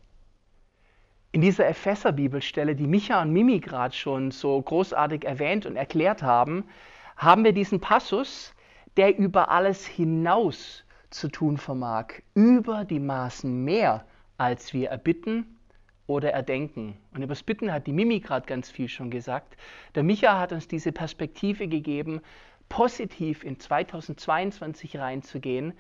In 1.32 1.40
dieser 1.40 1.66
Epheser-Bibelstelle, 1.66 2.76
die 2.76 2.86
Micha 2.86 3.20
und 3.20 3.32
Mimi 3.32 3.58
gerade 3.58 3.96
schon 3.96 4.30
so 4.30 4.62
großartig 4.62 5.24
erwähnt 5.24 5.66
und 5.66 5.74
erklärt 5.74 6.22
haben, 6.22 6.68
haben 7.16 7.42
wir 7.42 7.52
diesen 7.52 7.80
Passus, 7.80 8.54
der 8.96 9.18
über 9.18 9.50
alles 9.50 9.84
hinaus 9.84 10.84
zu 11.14 11.29
tun 11.29 11.57
vermag, 11.57 12.22
über 12.35 12.85
die 12.85 13.01
Maßen 13.01 13.64
mehr, 13.64 14.05
als 14.38 14.72
wir 14.72 14.90
erbitten 14.90 15.59
oder 16.07 16.33
erdenken. 16.33 16.96
Und 17.12 17.22
über 17.22 17.35
das 17.35 17.42
Bitten 17.42 17.72
hat 17.72 17.87
die 17.87 17.92
Mimi 17.92 18.20
gerade 18.20 18.46
ganz 18.46 18.70
viel 18.70 18.88
schon 18.88 19.11
gesagt. 19.11 19.57
Der 19.94 20.03
Micha 20.03 20.38
hat 20.38 20.53
uns 20.53 20.68
diese 20.68 20.92
Perspektive 20.92 21.68
gegeben, 21.68 22.20
positiv 22.68 23.44
in 23.44 23.59
2022 23.59 24.98
reinzugehen. 24.98 25.75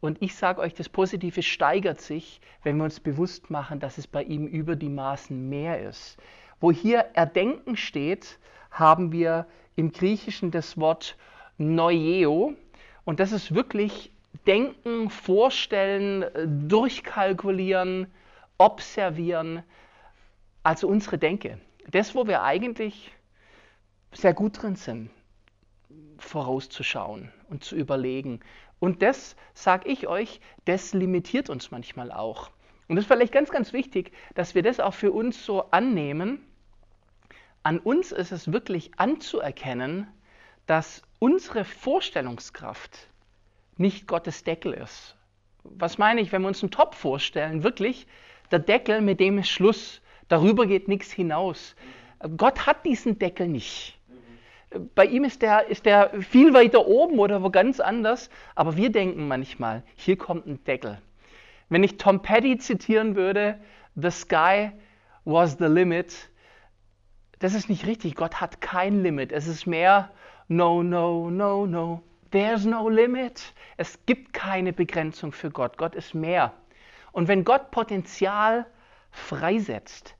Und 0.00 0.22
ich 0.22 0.34
sage 0.36 0.60
euch, 0.60 0.74
das 0.74 0.88
Positive 0.88 1.42
steigert 1.42 2.00
sich, 2.00 2.40
wenn 2.62 2.76
wir 2.76 2.84
uns 2.84 3.00
bewusst 3.00 3.50
machen, 3.50 3.80
dass 3.80 3.98
es 3.98 4.06
bei 4.06 4.22
ihm 4.22 4.46
über 4.46 4.76
die 4.76 4.88
Maßen 4.88 5.48
mehr 5.48 5.80
ist. 5.82 6.18
Wo 6.60 6.72
hier 6.72 7.00
Erdenken 7.14 7.76
steht, 7.76 8.38
haben 8.70 9.12
wir 9.12 9.46
im 9.76 9.92
Griechischen 9.92 10.50
das 10.50 10.78
Wort 10.78 11.16
Noeo. 11.56 12.54
Und 13.04 13.20
das 13.20 13.32
ist 13.32 13.54
wirklich 13.54 14.12
denken, 14.46 15.10
vorstellen, 15.10 16.24
durchkalkulieren, 16.68 18.06
observieren. 18.58 19.62
Also 20.62 20.88
unsere 20.88 21.18
Denke. 21.18 21.58
Das, 21.90 22.14
wo 22.14 22.26
wir 22.26 22.42
eigentlich 22.42 23.12
sehr 24.12 24.34
gut 24.34 24.62
drin 24.62 24.76
sind, 24.76 25.10
vorauszuschauen 26.18 27.32
und 27.48 27.64
zu 27.64 27.76
überlegen. 27.76 28.40
Und 28.80 29.02
das, 29.02 29.36
sage 29.54 29.88
ich 29.88 30.06
euch, 30.06 30.40
das 30.64 30.92
limitiert 30.92 31.50
uns 31.50 31.70
manchmal 31.70 32.12
auch. 32.12 32.50
Und 32.88 32.96
das 32.96 33.04
ist 33.04 33.12
vielleicht 33.12 33.32
ganz, 33.32 33.50
ganz 33.50 33.72
wichtig, 33.72 34.12
dass 34.34 34.54
wir 34.54 34.62
das 34.62 34.80
auch 34.80 34.94
für 34.94 35.12
uns 35.12 35.44
so 35.44 35.70
annehmen. 35.70 36.40
An 37.62 37.78
uns 37.78 38.12
ist 38.12 38.32
es 38.32 38.52
wirklich 38.52 38.92
anzuerkennen, 38.96 40.06
dass 40.66 41.02
unsere 41.18 41.64
Vorstellungskraft 41.64 43.08
nicht 43.78 44.06
Gottes 44.06 44.44
Deckel 44.44 44.72
ist. 44.72 45.16
Was 45.64 45.98
meine 45.98 46.20
ich, 46.20 46.32
wenn 46.32 46.42
wir 46.42 46.48
uns 46.48 46.62
einen 46.62 46.70
Topf 46.70 46.96
vorstellen? 46.96 47.62
Wirklich, 47.62 48.06
der 48.50 48.58
Deckel, 48.58 49.00
mit 49.00 49.20
dem 49.20 49.38
ist 49.38 49.48
Schluss. 49.48 50.00
Darüber 50.28 50.66
geht 50.66 50.88
nichts 50.88 51.12
hinaus. 51.12 51.76
Gott 52.36 52.66
hat 52.66 52.84
diesen 52.84 53.18
Deckel 53.18 53.48
nicht. 53.48 53.98
Bei 54.94 55.06
ihm 55.06 55.24
ist 55.24 55.40
der, 55.40 55.68
ist 55.68 55.86
der 55.86 56.10
viel 56.20 56.52
weiter 56.52 56.86
oben 56.86 57.18
oder 57.18 57.42
wo 57.42 57.50
ganz 57.50 57.80
anders. 57.80 58.28
Aber 58.54 58.76
wir 58.76 58.90
denken 58.90 59.26
manchmal, 59.28 59.82
hier 59.96 60.16
kommt 60.18 60.46
ein 60.46 60.62
Deckel. 60.64 61.00
Wenn 61.70 61.82
ich 61.82 61.96
Tom 61.96 62.22
Petty 62.22 62.58
zitieren 62.58 63.16
würde, 63.16 63.58
The 63.94 64.10
sky 64.10 64.70
was 65.24 65.58
the 65.58 65.66
limit, 65.66 66.30
das 67.38 67.54
ist 67.54 67.68
nicht 67.68 67.86
richtig. 67.86 68.14
Gott 68.14 68.40
hat 68.40 68.60
kein 68.60 69.02
Limit. 69.02 69.32
Es 69.32 69.46
ist 69.46 69.66
mehr 69.66 70.10
No, 70.48 70.82
no, 70.82 71.30
no, 71.30 71.66
no. 71.66 72.02
There's 72.30 72.64
no 72.64 72.88
limit. 72.88 73.54
Es 73.76 73.98
gibt 74.06 74.32
keine 74.32 74.72
Begrenzung 74.72 75.32
für 75.32 75.50
Gott. 75.50 75.78
Gott 75.78 75.94
ist 75.94 76.14
mehr. 76.14 76.52
Und 77.12 77.28
wenn 77.28 77.44
Gott 77.44 77.70
Potenzial 77.70 78.66
freisetzt, 79.10 80.14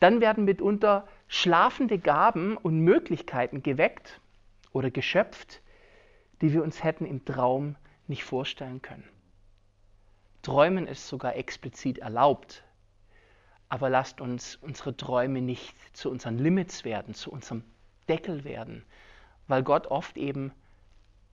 dann 0.00 0.20
werden 0.20 0.44
mitunter 0.44 1.08
schlafende 1.26 1.98
Gaben 1.98 2.56
und 2.56 2.80
Möglichkeiten 2.80 3.62
geweckt 3.62 4.20
oder 4.72 4.90
geschöpft, 4.90 5.60
die 6.40 6.52
wir 6.52 6.62
uns 6.62 6.84
hätten 6.84 7.04
im 7.04 7.24
Traum 7.24 7.76
nicht 8.06 8.24
vorstellen 8.24 8.80
können. 8.80 9.08
Träumen 10.42 10.86
ist 10.86 11.08
sogar 11.08 11.34
explizit 11.34 11.98
erlaubt, 11.98 12.62
aber 13.68 13.90
lasst 13.90 14.20
uns 14.20 14.56
unsere 14.56 14.96
Träume 14.96 15.42
nicht 15.42 15.74
zu 15.94 16.10
unseren 16.10 16.38
Limits 16.38 16.84
werden, 16.84 17.12
zu 17.14 17.30
unserem 17.30 17.64
Deckel 18.08 18.44
werden, 18.44 18.84
weil 19.48 19.62
Gott 19.62 19.88
oft 19.88 20.16
eben 20.16 20.52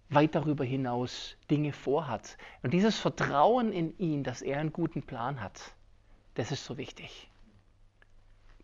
weit 0.10 0.36
darüber 0.36 0.64
hinaus 0.64 1.38
Dinge 1.50 1.74
vorhat. 1.74 2.38
Und 2.64 2.74
dieses 2.74 3.00
Vertrauen 3.00 3.72
in 3.72 3.98
ihn, 3.98 4.24
dass 4.24 4.42
er 4.42 4.60
einen 4.60 4.74
guten 4.74 5.04
Plan 5.04 5.42
hat, 5.42 5.74
das 6.36 6.52
ist 6.52 6.66
so 6.66 6.78
wichtig. 6.78 7.30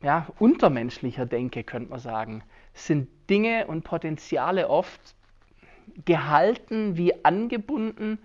Ja, 0.01 0.27
untermenschlicher 0.39 1.25
Denke, 1.25 1.63
könnte 1.63 1.91
man 1.91 1.99
sagen, 1.99 2.43
sind 2.73 3.07
Dinge 3.29 3.67
und 3.67 3.83
Potenziale 3.83 4.69
oft 4.69 5.15
gehalten 6.05 6.97
wie 6.97 7.23
angebunden 7.23 8.17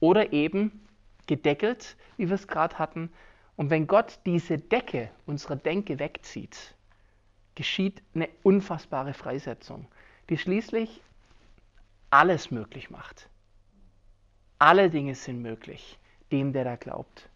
oder 0.00 0.32
eben 0.32 0.86
gedeckelt, 1.26 1.96
wie 2.16 2.28
wir 2.28 2.34
es 2.34 2.48
gerade 2.48 2.78
hatten. 2.78 3.10
Und 3.56 3.70
wenn 3.70 3.86
Gott 3.86 4.20
diese 4.26 4.58
Decke 4.58 5.10
unserer 5.26 5.56
Denke 5.56 5.98
wegzieht, 5.98 6.74
geschieht 7.54 8.02
eine 8.14 8.28
unfassbare 8.42 9.14
Freisetzung, 9.14 9.86
die 10.28 10.38
schließlich 10.38 11.00
alles 12.12 12.50
möglich 12.50 12.90
macht. 12.90 13.28
Alle 14.58 14.90
Dinge 14.90 15.14
sind 15.14 15.40
möglich, 15.42 15.98
dem, 16.30 16.52
der 16.52 16.64
da 16.64 16.76
glaubt. 16.76 17.28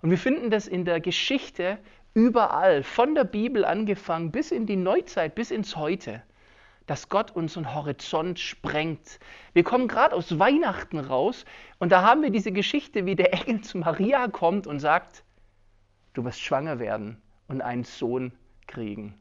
Und 0.00 0.10
wir 0.10 0.18
finden 0.18 0.50
das 0.50 0.66
in 0.66 0.84
der 0.84 1.00
Geschichte 1.00 1.78
überall, 2.14 2.84
von 2.84 3.14
der 3.14 3.24
Bibel 3.24 3.64
angefangen 3.64 4.30
bis 4.30 4.52
in 4.52 4.66
die 4.66 4.76
Neuzeit, 4.76 5.34
bis 5.34 5.50
ins 5.50 5.76
Heute, 5.76 6.22
dass 6.86 7.08
Gott 7.08 7.32
unseren 7.32 7.74
Horizont 7.74 8.38
sprengt. 8.38 9.18
Wir 9.52 9.64
kommen 9.64 9.88
gerade 9.88 10.14
aus 10.14 10.38
Weihnachten 10.38 10.98
raus 11.00 11.44
und 11.78 11.90
da 11.90 12.02
haben 12.02 12.22
wir 12.22 12.30
diese 12.30 12.52
Geschichte, 12.52 13.06
wie 13.06 13.16
der 13.16 13.32
Engel 13.32 13.62
zu 13.62 13.78
Maria 13.78 14.28
kommt 14.28 14.66
und 14.66 14.78
sagt, 14.78 15.24
du 16.12 16.24
wirst 16.24 16.40
schwanger 16.40 16.78
werden 16.78 17.20
und 17.48 17.62
einen 17.62 17.84
Sohn 17.84 18.32
kriegen. 18.68 19.18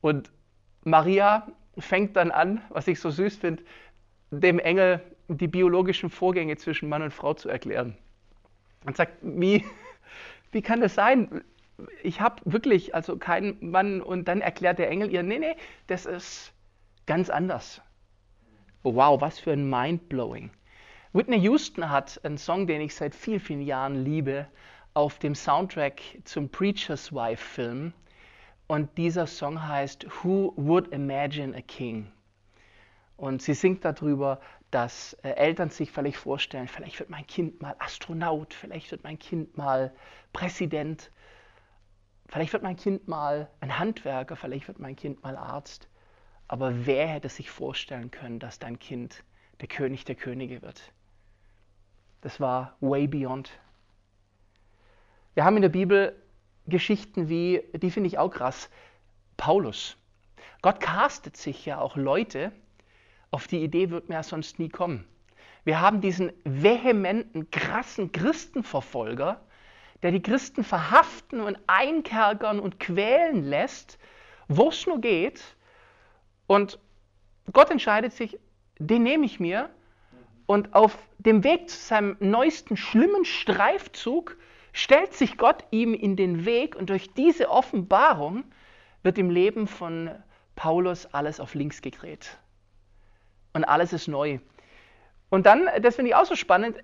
Und 0.00 0.30
Maria 0.84 1.48
fängt 1.78 2.16
dann 2.16 2.30
an, 2.30 2.62
was 2.68 2.86
ich 2.88 3.00
so 3.00 3.10
süß 3.10 3.36
finde, 3.36 3.62
dem 4.30 4.58
Engel 4.58 5.00
die 5.28 5.48
biologischen 5.48 6.10
Vorgänge 6.10 6.56
zwischen 6.56 6.88
Mann 6.88 7.02
und 7.02 7.12
Frau 7.12 7.34
zu 7.34 7.48
erklären. 7.48 7.96
Und 8.84 8.96
sagt, 8.96 9.18
wie, 9.22 9.64
wie 10.52 10.62
kann 10.62 10.80
das 10.80 10.94
sein? 10.94 11.42
Ich 12.02 12.20
habe 12.20 12.40
wirklich 12.44 12.94
also 12.94 13.16
keinen 13.16 13.70
Mann 13.70 14.00
und 14.00 14.26
dann 14.26 14.40
erklärt 14.40 14.78
der 14.78 14.90
Engel 14.90 15.12
ihr, 15.12 15.22
nee, 15.22 15.38
nee, 15.38 15.54
das 15.86 16.06
ist 16.06 16.52
ganz 17.06 17.30
anders. 17.30 17.80
Wow, 18.82 19.20
was 19.20 19.38
für 19.38 19.52
ein 19.52 19.68
Mindblowing. 19.68 20.50
Whitney 21.12 21.38
Houston 21.40 21.88
hat 21.88 22.20
einen 22.24 22.38
Song, 22.38 22.66
den 22.66 22.80
ich 22.80 22.94
seit 22.94 23.14
vielen, 23.14 23.40
vielen 23.40 23.62
Jahren 23.62 24.04
liebe, 24.04 24.46
auf 24.94 25.18
dem 25.18 25.34
Soundtrack 25.34 26.00
zum 26.24 26.48
Preacher's 26.48 27.12
Wife 27.12 27.42
Film. 27.42 27.92
Und 28.66 28.96
dieser 28.98 29.26
Song 29.26 29.66
heißt 29.66 30.06
Who 30.22 30.52
Would 30.56 30.92
Imagine 30.92 31.56
a 31.56 31.60
King? 31.60 32.10
Und 33.18 33.42
sie 33.42 33.54
singt 33.54 33.84
darüber, 33.84 34.40
dass 34.70 35.14
äh, 35.24 35.30
Eltern 35.30 35.70
sich 35.70 35.90
vielleicht 35.90 36.18
vorstellen, 36.18 36.68
vielleicht 36.68 37.00
wird 37.00 37.10
mein 37.10 37.26
Kind 37.26 37.60
mal 37.60 37.74
Astronaut, 37.80 38.54
vielleicht 38.54 38.92
wird 38.92 39.02
mein 39.02 39.18
Kind 39.18 39.56
mal 39.56 39.92
Präsident, 40.32 41.10
vielleicht 42.28 42.52
wird 42.52 42.62
mein 42.62 42.76
Kind 42.76 43.08
mal 43.08 43.50
ein 43.58 43.76
Handwerker, 43.76 44.36
vielleicht 44.36 44.68
wird 44.68 44.78
mein 44.78 44.94
Kind 44.94 45.20
mal 45.24 45.36
Arzt. 45.36 45.88
Aber 46.46 46.86
wer 46.86 47.08
hätte 47.08 47.28
sich 47.28 47.50
vorstellen 47.50 48.12
können, 48.12 48.38
dass 48.38 48.60
dein 48.60 48.78
Kind 48.78 49.24
der 49.60 49.66
König 49.66 50.04
der 50.04 50.14
Könige 50.14 50.62
wird? 50.62 50.92
Das 52.20 52.38
war 52.38 52.76
way 52.80 53.08
beyond. 53.08 53.50
Wir 55.34 55.44
haben 55.44 55.56
in 55.56 55.62
der 55.62 55.70
Bibel 55.70 56.14
Geschichten 56.68 57.28
wie, 57.28 57.64
die 57.74 57.90
finde 57.90 58.06
ich 58.06 58.18
auch 58.18 58.30
krass, 58.30 58.70
Paulus. 59.36 59.96
Gott 60.62 60.78
castet 60.78 61.36
sich 61.36 61.66
ja 61.66 61.80
auch 61.80 61.96
Leute, 61.96 62.52
auf 63.30 63.46
die 63.46 63.62
Idee 63.62 63.90
wird 63.90 64.08
man 64.08 64.16
ja 64.16 64.22
sonst 64.22 64.58
nie 64.58 64.68
kommen. 64.68 65.06
Wir 65.64 65.80
haben 65.80 66.00
diesen 66.00 66.32
vehementen, 66.44 67.50
krassen 67.50 68.12
Christenverfolger, 68.12 69.40
der 70.02 70.12
die 70.12 70.22
Christen 70.22 70.64
verhaften 70.64 71.40
und 71.40 71.58
einkerkern 71.66 72.60
und 72.60 72.80
quälen 72.80 73.44
lässt, 73.44 73.98
wo 74.46 74.68
es 74.68 74.86
nur 74.86 75.00
geht. 75.00 75.42
Und 76.46 76.78
Gott 77.52 77.70
entscheidet 77.70 78.12
sich, 78.12 78.38
den 78.78 79.02
nehme 79.02 79.26
ich 79.26 79.40
mir. 79.40 79.68
Und 80.46 80.72
auf 80.74 80.96
dem 81.18 81.44
Weg 81.44 81.68
zu 81.68 81.76
seinem 81.76 82.16
neuesten 82.20 82.78
schlimmen 82.78 83.26
Streifzug 83.26 84.38
stellt 84.72 85.12
sich 85.12 85.36
Gott 85.36 85.64
ihm 85.70 85.92
in 85.92 86.16
den 86.16 86.46
Weg 86.46 86.76
und 86.76 86.88
durch 86.88 87.12
diese 87.12 87.50
Offenbarung 87.50 88.44
wird 89.02 89.18
im 89.18 89.28
Leben 89.28 89.66
von 89.66 90.10
Paulus 90.56 91.06
alles 91.12 91.40
auf 91.40 91.54
links 91.54 91.82
gedreht 91.82 92.38
und 93.52 93.64
alles 93.64 93.92
ist 93.92 94.08
neu. 94.08 94.38
Und 95.30 95.46
dann, 95.46 95.68
das 95.82 95.96
finde 95.96 96.10
ich 96.10 96.14
auch 96.14 96.24
so 96.24 96.36
spannend, 96.36 96.76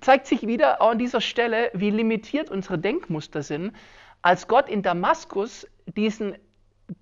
zeigt 0.00 0.26
sich 0.26 0.46
wieder 0.46 0.80
auch 0.80 0.90
an 0.90 0.98
dieser 0.98 1.20
Stelle, 1.20 1.70
wie 1.74 1.90
limitiert 1.90 2.50
unsere 2.50 2.78
Denkmuster 2.78 3.42
sind, 3.42 3.74
als 4.22 4.48
Gott 4.48 4.68
in 4.68 4.82
Damaskus 4.82 5.66
diesen 5.86 6.36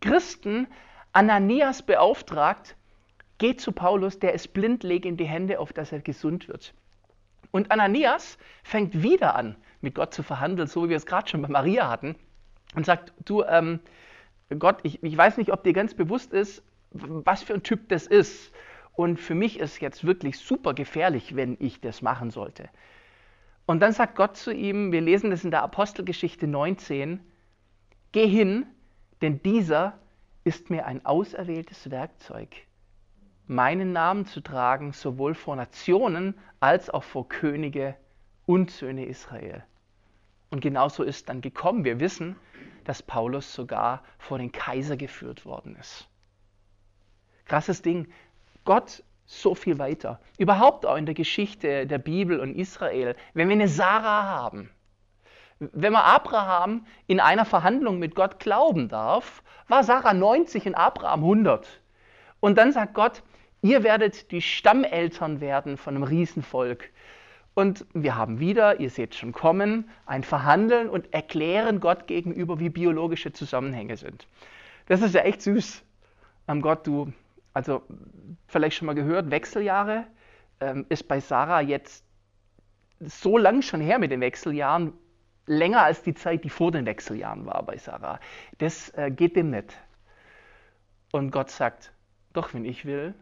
Christen 0.00 0.66
Ananias 1.12 1.82
beauftragt, 1.82 2.76
geht 3.38 3.60
zu 3.60 3.72
Paulus, 3.72 4.18
der 4.18 4.34
ist 4.34 4.52
blind, 4.52 4.82
leg 4.82 5.04
ihm 5.04 5.16
die 5.16 5.24
Hände 5.24 5.60
auf, 5.60 5.72
dass 5.72 5.92
er 5.92 6.00
gesund 6.00 6.48
wird. 6.48 6.74
Und 7.50 7.70
Ananias 7.70 8.36
fängt 8.62 9.02
wieder 9.02 9.34
an, 9.34 9.56
mit 9.80 9.94
Gott 9.94 10.12
zu 10.12 10.22
verhandeln, 10.22 10.68
so 10.68 10.84
wie 10.84 10.90
wir 10.90 10.96
es 10.96 11.06
gerade 11.06 11.28
schon 11.28 11.42
bei 11.42 11.48
Maria 11.48 11.88
hatten, 11.88 12.16
und 12.74 12.84
sagt, 12.84 13.12
du, 13.24 13.42
ähm, 13.44 13.80
Gott, 14.58 14.80
ich, 14.82 15.02
ich 15.02 15.16
weiß 15.16 15.38
nicht, 15.38 15.52
ob 15.52 15.62
dir 15.62 15.72
ganz 15.72 15.94
bewusst 15.94 16.32
ist, 16.32 16.62
was 16.90 17.42
für 17.42 17.54
ein 17.54 17.62
Typ 17.62 17.88
das 17.88 18.06
ist. 18.06 18.52
Und 18.98 19.20
für 19.20 19.36
mich 19.36 19.60
ist 19.60 19.80
jetzt 19.80 20.04
wirklich 20.04 20.40
super 20.40 20.74
gefährlich, 20.74 21.36
wenn 21.36 21.56
ich 21.60 21.80
das 21.80 22.02
machen 22.02 22.32
sollte. 22.32 22.68
Und 23.64 23.78
dann 23.78 23.92
sagt 23.92 24.16
Gott 24.16 24.36
zu 24.36 24.52
ihm, 24.52 24.90
wir 24.90 25.00
lesen 25.00 25.30
das 25.30 25.44
in 25.44 25.52
der 25.52 25.62
Apostelgeschichte 25.62 26.48
19, 26.48 27.20
geh 28.10 28.26
hin, 28.26 28.66
denn 29.22 29.40
dieser 29.40 30.00
ist 30.42 30.68
mir 30.68 30.84
ein 30.84 31.06
auserwähltes 31.06 31.92
Werkzeug, 31.92 32.48
meinen 33.46 33.92
Namen 33.92 34.26
zu 34.26 34.40
tragen, 34.40 34.92
sowohl 34.92 35.34
vor 35.34 35.54
Nationen 35.54 36.34
als 36.58 36.90
auch 36.90 37.04
vor 37.04 37.28
Könige 37.28 37.94
und 38.46 38.72
Söhne 38.72 39.06
Israel. 39.06 39.62
Und 40.50 40.58
genauso 40.58 41.04
ist 41.04 41.28
dann 41.28 41.40
gekommen. 41.40 41.84
Wir 41.84 42.00
wissen, 42.00 42.34
dass 42.82 43.00
Paulus 43.00 43.54
sogar 43.54 44.02
vor 44.18 44.38
den 44.38 44.50
Kaiser 44.50 44.96
geführt 44.96 45.44
worden 45.44 45.76
ist. 45.76 46.08
Krasses 47.44 47.80
Ding. 47.80 48.08
Gott 48.68 49.02
so 49.24 49.54
viel 49.54 49.78
weiter. 49.78 50.20
Überhaupt 50.36 50.84
auch 50.84 50.96
in 50.96 51.06
der 51.06 51.14
Geschichte 51.14 51.86
der 51.86 51.96
Bibel 51.96 52.38
und 52.38 52.54
Israel. 52.54 53.16
Wenn 53.32 53.48
wir 53.48 53.54
eine 53.54 53.66
Sarah 53.66 54.24
haben, 54.24 54.68
wenn 55.58 55.94
man 55.94 56.02
Abraham 56.02 56.84
in 57.06 57.18
einer 57.18 57.46
Verhandlung 57.46 57.98
mit 57.98 58.14
Gott 58.14 58.38
glauben 58.38 58.90
darf, 58.90 59.42
war 59.68 59.84
Sarah 59.84 60.12
90 60.12 60.66
und 60.66 60.74
Abraham 60.74 61.20
100. 61.20 61.80
Und 62.40 62.58
dann 62.58 62.72
sagt 62.72 62.92
Gott, 62.92 63.22
ihr 63.62 63.84
werdet 63.84 64.32
die 64.32 64.42
Stammeltern 64.42 65.40
werden 65.40 65.78
von 65.78 65.94
einem 65.94 66.04
Riesenvolk. 66.04 66.90
Und 67.54 67.86
wir 67.94 68.16
haben 68.16 68.38
wieder, 68.38 68.80
ihr 68.80 68.90
seht 68.90 69.14
schon 69.14 69.32
kommen, 69.32 69.88
ein 70.04 70.24
Verhandeln 70.24 70.90
und 70.90 71.14
erklären 71.14 71.80
Gott 71.80 72.06
gegenüber, 72.06 72.60
wie 72.60 72.68
biologische 72.68 73.32
Zusammenhänge 73.32 73.96
sind. 73.96 74.26
Das 74.88 75.00
ist 75.00 75.14
ja 75.14 75.22
echt 75.22 75.40
süß. 75.40 75.82
Am 76.46 76.60
Gott, 76.60 76.86
du 76.86 77.14
Also 77.58 77.82
vielleicht 78.46 78.76
schon 78.76 78.86
mal 78.86 78.94
gehört, 78.94 79.32
Wechseljahre 79.32 80.06
ähm, 80.60 80.86
ist 80.90 81.08
bei 81.08 81.18
Sarah 81.18 81.60
jetzt 81.60 82.04
so 83.00 83.36
lang 83.36 83.62
schon 83.62 83.80
her 83.80 83.98
mit 83.98 84.12
den 84.12 84.20
Wechseljahren, 84.20 84.92
länger 85.46 85.82
als 85.82 86.04
die 86.04 86.14
Zeit, 86.14 86.44
die 86.44 86.50
vor 86.50 86.70
den 86.70 86.86
Wechseljahren 86.86 87.46
war 87.46 87.64
bei 87.64 87.76
Sarah. 87.76 88.20
Das 88.58 88.90
äh, 88.90 89.10
geht 89.10 89.34
dem 89.34 89.50
nicht. 89.50 89.76
Und 91.10 91.32
Gott 91.32 91.50
sagt, 91.50 91.92
doch, 92.32 92.54
wenn 92.54 92.64
ich 92.64 92.84
will, 92.84 93.12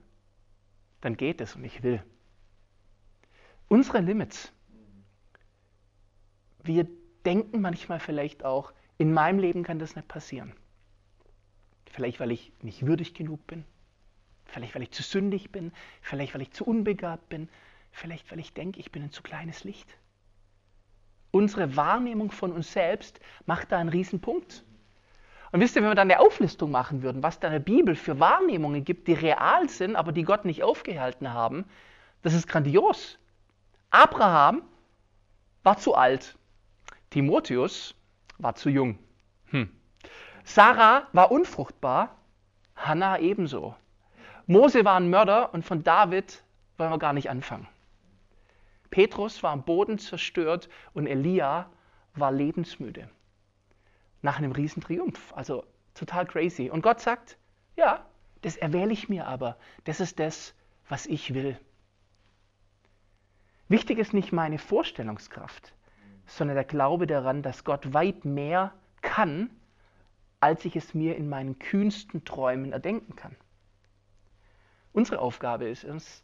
dann 1.01 1.17
geht 1.17 1.41
es 1.41 1.57
und 1.57 1.65
ich 1.65 1.83
will. 1.83 2.03
Unsere 3.69 4.01
Limits. 4.01 4.53
Wir 6.63 6.87
denken 7.25 7.63
manchmal 7.63 8.01
vielleicht 8.01 8.45
auch, 8.45 8.75
in 8.99 9.15
meinem 9.15 9.39
Leben 9.39 9.63
kann 9.63 9.79
das 9.79 9.97
nicht 9.97 10.09
passieren. 10.09 10.53
Vielleicht, 11.91 12.21
weil 12.21 12.33
ich 12.33 12.53
nicht 12.61 12.85
würdig 12.85 13.15
genug 13.15 13.47
bin. 13.47 13.65
Vielleicht, 14.47 14.75
weil 14.75 14.83
ich 14.83 14.91
zu 14.91 15.03
sündig 15.03 15.51
bin. 15.51 15.73
Vielleicht, 16.01 16.35
weil 16.35 16.43
ich 16.43 16.53
zu 16.53 16.65
unbegabt 16.65 17.29
bin. 17.29 17.49
Vielleicht, 17.91 18.31
weil 18.31 18.39
ich 18.39 18.53
denke, 18.53 18.81
ich 18.81 18.93
bin 18.93 19.03
ein 19.03 19.11
zu 19.11 19.23
kleines 19.23 19.65
Licht. 19.65 19.99
Unsere 21.31 21.77
Wahrnehmung 21.77 22.31
von 22.31 22.53
uns 22.53 22.73
selbst 22.73 23.21
macht 23.45 23.73
da 23.73 23.79
einen 23.79 23.89
Riesenpunkt. 23.89 24.65
Und 25.53 25.61
wisst 25.61 25.77
ihr, 25.77 25.83
wenn 25.83 25.91
wir 25.91 25.95
dann 25.95 26.11
eine 26.11 26.21
Auflistung 26.21 26.71
machen 26.71 27.03
würden, 27.03 27.23
was 27.23 27.41
da 27.41 27.49
in 27.49 27.53
der 27.53 27.61
Bibel 27.61 27.95
für 27.95 28.19
Wahrnehmungen 28.21 28.85
gibt, 28.85 29.09
die 29.09 29.15
real 29.15 29.69
sind, 29.69 29.97
aber 29.97 30.13
die 30.13 30.23
Gott 30.23 30.45
nicht 30.45 30.63
aufgehalten 30.63 31.33
haben, 31.33 31.65
das 32.23 32.35
ist 32.35 32.49
grandios. 32.49 33.19
Abraham 33.91 34.63
war 35.63 35.79
zu 35.79 35.95
alt. 35.95 36.37
Timotheus 37.11 37.95
war 38.39 38.55
zu 38.55 38.69
jung. 38.69 38.99
Hm. 39.47 39.71
Sarah 40.45 41.07
war 41.13 41.31
unfruchtbar. 41.31 42.17
Hannah 42.75 43.19
ebenso. 43.19 43.75
Mose 44.47 44.85
war 44.85 44.97
ein 44.97 45.11
Mörder 45.11 45.53
und 45.55 45.65
von 45.65 45.83
David 45.83 46.45
wollen 46.77 46.91
wir 46.91 46.99
gar 46.99 47.13
nicht 47.13 47.31
anfangen. 47.31 47.67
Petrus 48.91 49.43
war 49.43 49.51
am 49.51 49.65
Boden 49.65 49.99
zerstört 49.99 50.69
und 50.95 51.07
Elia 51.07 51.69
war 52.15 52.31
lebensmüde. 52.31 53.11
Nach 54.23 54.39
einem 54.39 54.53
Riesentriumph. 54.53 55.33
Also 55.35 55.65
total 55.95 56.27
crazy. 56.27 56.71
Und 56.71 56.83
Gott 56.83 57.01
sagt, 57.01 57.39
ja, 57.77 58.07
das 58.43 58.57
erwähle 58.57 58.93
ich 58.93 59.09
mir 59.09 59.27
aber. 59.27 59.57
Das 59.85 60.01
ist 60.01 60.21
das, 60.21 60.55
was 60.89 61.07
ich 61.07 61.35
will. 61.35 61.59
Wichtig 63.69 63.99
ist 63.99 64.15
nicht 64.15 64.33
meine 64.33 64.59
Vorstellungskraft, 64.59 65.75
sondern 66.27 66.55
der 66.55 66.65
Glaube 66.65 67.09
daran, 67.09 67.43
dass 67.43 67.65
Gott 67.65 67.93
weit 67.93 68.25
mehr 68.25 68.73
kann, 69.03 69.51
als 70.39 70.65
ich 70.65 70.77
es 70.77 70.95
mir 70.95 71.17
in 71.17 71.29
meinen 71.29 71.59
kühnsten 71.59 72.25
Träumen 72.25 72.73
erdenken 72.73 73.17
kann. 73.17 73.35
Unsere 74.97 75.19
Aufgabe 75.19 75.69
ist 75.69 75.85
es, 75.85 76.23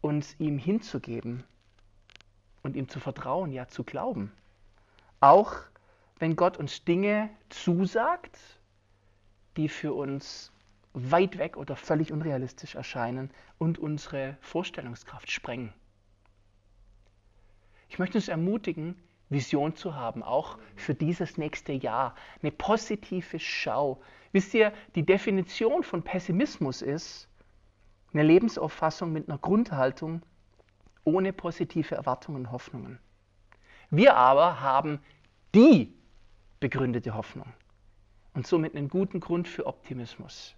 uns 0.00 0.38
ihm 0.38 0.56
hinzugeben 0.56 1.42
und 2.62 2.76
ihm 2.76 2.88
zu 2.88 3.00
vertrauen, 3.00 3.50
ja 3.50 3.66
zu 3.66 3.82
glauben. 3.82 4.30
Auch 5.18 5.56
wenn 6.20 6.36
Gott 6.36 6.56
uns 6.56 6.84
Dinge 6.84 7.28
zusagt, 7.48 8.38
die 9.56 9.68
für 9.68 9.94
uns 9.94 10.52
weit 10.92 11.38
weg 11.38 11.56
oder 11.56 11.74
völlig 11.74 12.12
unrealistisch 12.12 12.76
erscheinen 12.76 13.32
und 13.58 13.80
unsere 13.80 14.36
Vorstellungskraft 14.42 15.28
sprengen. 15.32 15.72
Ich 17.88 17.98
möchte 17.98 18.18
uns 18.18 18.28
ermutigen, 18.28 18.94
Vision 19.28 19.74
zu 19.74 19.96
haben, 19.96 20.22
auch 20.22 20.56
für 20.76 20.94
dieses 20.94 21.36
nächste 21.36 21.72
Jahr. 21.72 22.14
Eine 22.40 22.52
positive 22.52 23.40
Schau. 23.40 24.00
Wisst 24.30 24.54
ihr, 24.54 24.72
die 24.94 25.04
Definition 25.04 25.82
von 25.82 26.04
Pessimismus 26.04 26.80
ist 26.80 27.28
eine 28.14 28.22
Lebensauffassung 28.22 29.12
mit 29.12 29.28
einer 29.28 29.38
Grundhaltung 29.38 30.22
ohne 31.04 31.32
positive 31.32 31.94
Erwartungen 31.94 32.46
und 32.46 32.52
Hoffnungen. 32.52 32.98
Wir 33.90 34.16
aber 34.16 34.60
haben 34.60 35.00
die 35.54 35.92
begründete 36.60 37.14
Hoffnung 37.14 37.52
und 38.32 38.46
somit 38.46 38.74
einen 38.74 38.88
guten 38.88 39.20
Grund 39.20 39.48
für 39.48 39.66
Optimismus. 39.66 40.54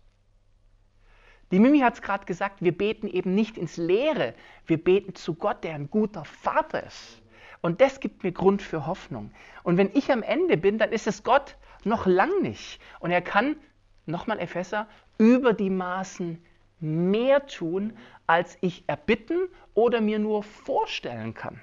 Die 1.52 1.60
Mimi 1.60 1.80
hat 1.80 1.94
es 1.94 2.02
gerade 2.02 2.24
gesagt, 2.26 2.60
wir 2.60 2.76
beten 2.76 3.06
eben 3.06 3.34
nicht 3.34 3.56
ins 3.56 3.76
Leere, 3.76 4.34
wir 4.66 4.82
beten 4.82 5.14
zu 5.14 5.34
Gott, 5.34 5.62
der 5.62 5.74
ein 5.74 5.90
guter 5.90 6.24
Vater 6.24 6.84
ist. 6.84 7.22
Und 7.62 7.80
das 7.80 8.00
gibt 8.00 8.24
mir 8.24 8.32
Grund 8.32 8.62
für 8.62 8.86
Hoffnung. 8.86 9.30
Und 9.62 9.76
wenn 9.76 9.90
ich 9.94 10.10
am 10.10 10.22
Ende 10.22 10.56
bin, 10.56 10.78
dann 10.78 10.92
ist 10.92 11.06
es 11.06 11.22
Gott 11.22 11.56
noch 11.84 12.06
lang 12.06 12.42
nicht. 12.42 12.80
Und 13.00 13.10
er 13.10 13.22
kann, 13.22 13.56
nochmal 14.06 14.40
Epheser, 14.40 14.88
über 15.18 15.52
die 15.52 15.70
Maßen 15.70 16.44
mehr 16.80 17.46
tun, 17.46 17.96
als 18.26 18.58
ich 18.60 18.84
erbitten 18.86 19.48
oder 19.74 20.00
mir 20.00 20.18
nur 20.18 20.42
vorstellen 20.42 21.34
kann. 21.34 21.60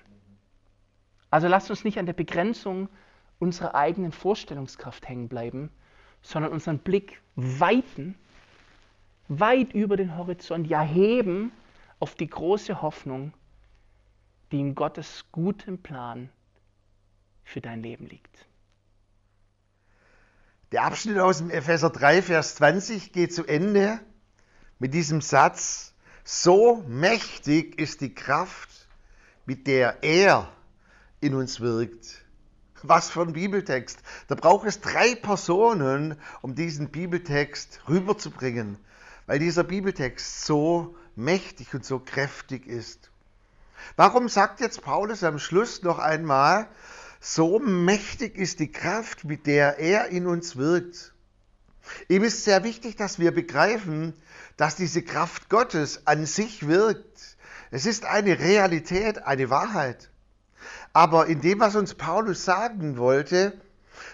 Also 1.30 1.48
lasst 1.48 1.70
uns 1.70 1.84
nicht 1.84 1.98
an 1.98 2.06
der 2.06 2.14
Begrenzung 2.14 2.90
unserer 3.40 3.76
eigenen 3.76 4.12
Vorstellungskraft 4.12 5.08
hängen 5.08 5.28
bleiben, 5.28 5.72
sondern 6.22 6.52
unseren 6.52 6.80
Blick 6.80 7.22
weiten, 7.36 8.16
weit 9.28 9.74
über 9.74 9.98
den 9.98 10.18
Horizont, 10.18 10.68
ja 10.68 10.82
heben 10.82 11.52
auf 12.00 12.16
die 12.16 12.28
große 12.28 12.82
Hoffnung, 12.82 13.34
die 14.52 14.60
in 14.60 14.76
Gottes 14.76 15.26
gutem 15.32 15.78
Plan 15.82 16.30
für 17.44 17.62
dein 17.62 17.82
Leben 17.82 18.06
liegt. 18.08 18.46
Der 20.72 20.84
Abschnitt 20.84 21.20
aus 21.20 21.40
dem 21.40 21.50
Epheser 21.50 21.90
3, 21.90 22.22
Vers 22.22 22.56
20 22.56 23.12
geht 23.12 23.34
zu 23.34 23.46
Ende 23.46 24.00
mit 24.84 24.94
diesem 24.94 25.22
Satz, 25.22 25.94
so 26.26 26.84
mächtig 26.90 27.80
ist 27.80 28.02
die 28.02 28.14
Kraft, 28.14 28.70
mit 29.46 29.66
der 29.66 30.04
er 30.04 30.52
in 31.22 31.36
uns 31.36 31.62
wirkt. 31.62 32.26
Was 32.82 33.10
für 33.10 33.22
ein 33.22 33.32
Bibeltext. 33.32 34.00
Da 34.28 34.36
braucht 34.36 34.68
es 34.68 34.82
drei 34.82 35.16
Personen, 35.16 36.18
um 36.42 36.54
diesen 36.54 36.90
Bibeltext 36.90 37.80
rüberzubringen, 37.88 38.78
weil 39.26 39.40
dieser 39.40 39.64
Bibeltext 39.64 40.46
so 40.46 40.98
mächtig 41.16 41.74
und 41.74 41.86
so 41.86 42.00
kräftig 42.00 42.68
ist. 42.68 43.10
Warum 43.96 44.28
sagt 44.28 44.60
jetzt 44.60 44.82
Paulus 44.82 45.24
am 45.24 45.40
Schluss 45.40 45.82
noch 45.84 46.00
einmal, 46.00 46.68
so 47.22 47.58
mächtig 47.58 48.38
ist 48.38 48.60
die 48.60 48.74
Kraft, 48.74 49.24
mit 49.24 49.48
der 49.48 49.80
er 49.80 50.10
in 50.10 50.28
uns 50.28 50.58
wirkt? 50.58 51.14
Ihm 52.10 52.24
ist 52.24 52.44
sehr 52.44 52.66
wichtig, 52.66 52.98
dass 52.98 53.20
wir 53.20 53.34
begreifen, 53.34 54.14
dass 54.58 54.76
diese 54.76 55.02
Kraft 55.02 55.50
Gottes 55.50 56.06
an 56.06 56.26
sich 56.26 56.68
wirkt. 56.68 57.38
Es 57.72 57.86
ist 57.86 58.06
eine 58.06 58.40
Realität, 58.40 59.24
eine 59.24 59.50
Wahrheit. 59.50 60.10
Aber 60.94 61.26
in 61.28 61.42
dem, 61.42 61.60
was 61.60 61.76
uns 61.76 61.96
Paulus 61.96 62.46
sagen 62.46 62.98
wollte, 62.98 63.60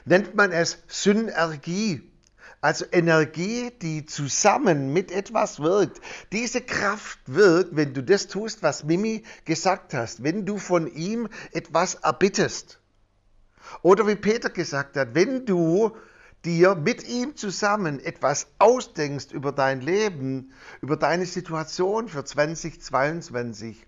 nennt 0.05 0.35
man 0.35 0.51
es 0.51 0.79
Synergie. 0.87 2.09
Also 2.61 2.85
Energie, 2.91 3.71
die 3.81 4.05
zusammen 4.05 4.91
mit 4.91 5.11
etwas 5.11 5.61
wirkt. 5.61 6.01
Diese 6.33 6.59
Kraft 6.59 7.19
wirkt, 7.25 7.75
wenn 7.75 7.93
du 7.93 8.03
das 8.03 8.27
tust, 8.27 8.63
was 8.63 8.83
Mimi 8.83 9.23
gesagt 9.45 9.93
hast, 9.93 10.23
wenn 10.23 10.45
du 10.45 10.57
von 10.57 10.87
ihm 10.87 11.29
etwas 11.53 11.95
erbittest. 11.95 12.79
Oder 13.81 14.07
wie 14.07 14.15
Peter 14.15 14.49
gesagt 14.49 14.97
hat, 14.97 15.15
wenn 15.15 15.45
du 15.45 15.95
dir 16.45 16.75
mit 16.75 17.07
ihm 17.07 17.35
zusammen 17.35 17.99
etwas 17.99 18.47
ausdenkst 18.59 19.31
über 19.31 19.51
dein 19.51 19.81
Leben, 19.81 20.53
über 20.81 20.97
deine 20.97 21.25
Situation 21.25 22.07
für 22.07 22.23
2022, 22.23 23.85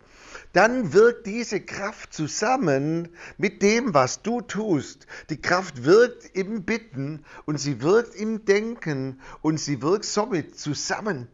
dann 0.54 0.94
wirkt 0.94 1.28
diese 1.28 1.62
Kraft 1.62 2.14
zusammen 2.14 3.10
mit 3.38 3.62
dem, 3.62 3.94
was 3.94 4.22
du 4.22 4.42
tust. 4.42 5.08
Die 5.30 5.42
Kraft 5.42 5.84
wirkt 5.84 6.36
im 6.36 6.64
Bitten 6.64 7.26
und 7.46 7.58
sie 7.58 7.82
wirkt 7.82 8.16
im 8.16 8.46
Denken 8.46 9.22
und 9.42 9.60
sie 9.60 9.82
wirkt 9.82 10.06
somit 10.06 10.60
zusammen. 10.60 11.28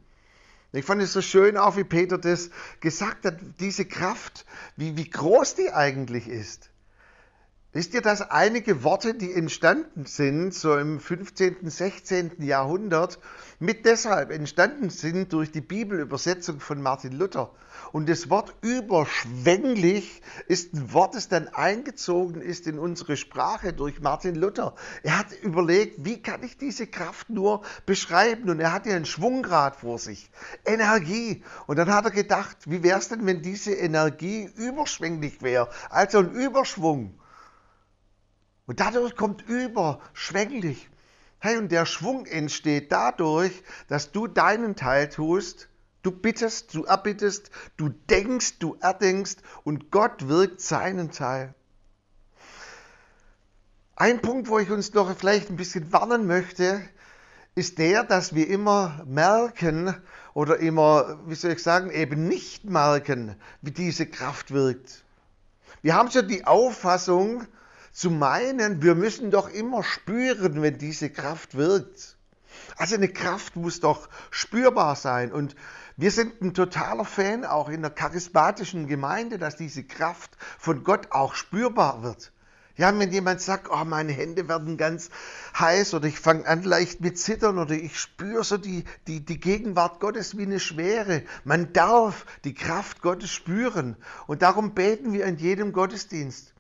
Ich 0.74 0.86
fand 0.86 1.02
es 1.02 1.14
so 1.14 1.22
schön, 1.22 1.58
auch 1.58 1.78
wie 1.78 1.84
Peter 1.84 2.18
das 2.18 2.50
gesagt 2.82 3.26
hat, 3.26 3.40
diese 3.60 3.86
Kraft, 3.86 4.46
wie, 4.76 4.98
wie 4.98 5.10
groß 5.10 5.56
die 5.56 5.72
eigentlich 5.72 6.28
ist. 6.28 6.70
Wisst 7.78 7.94
ihr, 7.94 8.02
dass 8.02 8.22
einige 8.32 8.84
Worte, 8.84 9.14
die 9.14 9.32
entstanden 9.32 10.08
sind, 10.08 10.52
so 10.52 10.76
im 10.76 11.00
15., 11.00 11.58
16. 11.70 12.32
Jahrhundert, 12.40 13.20
mit 13.60 13.86
deshalb 13.86 14.32
entstanden 14.32 14.90
sind 14.90 15.32
durch 15.32 15.52
die 15.52 15.62
Bibelübersetzung 15.62 16.60
von 16.60 16.82
Martin 16.82 17.12
Luther. 17.12 17.52
Und 17.92 18.10
das 18.10 18.32
Wort 18.32 18.56
überschwänglich 18.62 20.24
ist 20.48 20.74
ein 20.74 20.92
Wort, 20.92 21.14
das 21.14 21.30
dann 21.30 21.50
eingezogen 21.50 22.42
ist 22.42 22.66
in 22.66 22.80
unsere 22.80 23.16
Sprache 23.16 23.74
durch 23.74 24.02
Martin 24.02 24.34
Luther. 24.34 24.74
Er 25.04 25.20
hat 25.20 25.28
überlegt, 25.44 26.04
wie 26.04 26.20
kann 26.20 26.42
ich 26.42 26.58
diese 26.58 26.88
Kraft 26.88 27.30
nur 27.30 27.62
beschreiben? 27.86 28.50
Und 28.50 28.60
er 28.60 28.74
hatte 28.74 28.92
einen 28.92 29.06
Schwunggrad 29.06 29.76
vor 29.76 30.00
sich, 30.00 30.32
Energie. 30.66 31.44
Und 31.68 31.78
dann 31.78 31.94
hat 31.94 32.06
er 32.06 32.12
gedacht, 32.12 32.58
wie 32.66 32.82
wäre 32.82 32.98
es 32.98 33.10
denn, 33.10 33.28
wenn 33.28 33.44
diese 33.44 33.74
Energie 33.74 34.50
überschwänglich 34.56 35.44
wäre? 35.44 35.70
Also 35.92 36.18
ein 36.18 36.32
Überschwung. 36.32 37.14
Und 38.68 38.80
dadurch 38.80 39.16
kommt 39.16 39.42
überschwänglich. 39.48 40.90
Hey, 41.40 41.58
und 41.58 41.72
der 41.72 41.86
Schwung 41.86 42.28
entsteht 42.28 42.92
dadurch, 42.92 43.64
dass 43.88 44.12
du 44.12 44.28
deinen 44.28 44.76
Teil 44.76 45.10
tust 45.10 45.70
Du 46.08 46.12
bittest, 46.12 46.74
du 46.74 46.86
erbittest, 46.86 47.52
du 47.76 47.90
denkst, 47.90 48.60
du 48.60 48.78
erdenkst 48.80 49.40
und 49.66 49.92
Gott 49.92 50.30
wirkt 50.30 50.62
seinen 50.62 51.12
Teil. 51.12 51.54
Ein 53.98 54.22
Punkt, 54.22 54.48
wo 54.48 54.58
ich 54.58 54.70
uns 54.70 54.94
noch 54.94 55.14
vielleicht 55.18 55.50
ein 55.50 55.58
bisschen 55.58 55.92
warnen 55.92 56.26
möchte, 56.26 56.82
ist 57.56 57.78
der, 57.78 58.06
dass 58.06 58.34
wir 58.34 58.48
immer 58.48 59.04
merken 59.06 59.98
oder 60.34 60.60
immer, 60.60 61.20
wie 61.26 61.36
soll 61.36 61.52
ich 61.52 61.62
sagen, 61.62 61.92
eben 61.92 62.26
nicht 62.26 62.64
merken, 62.64 63.36
wie 63.62 63.72
diese 63.72 64.06
Kraft 64.06 64.52
wirkt. 64.52 65.04
Wir 65.82 65.96
haben 65.96 66.10
so 66.10 66.22
die 66.22 66.46
Auffassung 66.46 67.48
zu 67.98 68.12
meinen, 68.12 68.84
wir 68.84 68.94
müssen 68.94 69.32
doch 69.32 69.50
immer 69.50 69.84
spüren, 69.84 70.62
wenn 70.62 70.78
diese 70.78 71.10
Kraft 71.10 71.58
wirkt. 71.58 72.16
Also 72.78 72.94
eine 72.94 73.08
Kraft 73.08 73.56
muss 73.56 73.80
doch 73.80 74.08
spürbar 74.30 74.96
sein. 74.96 75.32
Und 75.32 75.56
wir 75.96 76.12
sind 76.12 76.40
ein 76.44 76.54
totaler 76.54 77.06
Fan 77.06 77.44
auch 77.44 77.70
in 77.70 77.82
der 77.82 77.90
charismatischen 77.90 78.86
Gemeinde, 78.86 79.40
dass 79.40 79.56
diese 79.56 79.84
Kraft 79.84 80.38
von 80.60 80.84
Gott 80.84 81.08
auch 81.10 81.34
spürbar 81.34 82.04
wird. 82.04 82.32
Ja, 82.76 82.96
wenn 83.00 83.12
jemand 83.12 83.42
sagt, 83.42 83.68
oh, 83.72 83.84
meine 83.84 84.12
Hände 84.12 84.48
werden 84.48 84.78
ganz 84.78 85.10
heiß 85.58 85.96
oder 85.96 86.06
ich 86.06 86.20
fange 86.20 86.46
an 86.46 86.62
leicht 86.62 87.02
mit 87.02 87.18
Zittern 87.18 87.58
oder 87.58 87.74
ich 87.74 88.00
spüre 88.00 88.44
so 88.44 88.58
die, 88.58 88.84
die, 89.08 89.26
die 89.26 89.40
Gegenwart 89.40 90.00
Gottes 90.00 90.38
wie 90.38 90.44
eine 90.44 90.60
Schwere. 90.60 91.24
Man 91.46 91.74
darf 91.74 92.28
die 92.44 92.54
Kraft 92.54 93.02
Gottes 93.02 93.32
spüren 93.32 93.98
und 94.28 94.44
darum 94.44 94.76
beten 94.76 95.14
wir 95.14 95.26
in 95.26 95.38
jedem 95.38 95.74
Gottesdienst. 95.74 96.54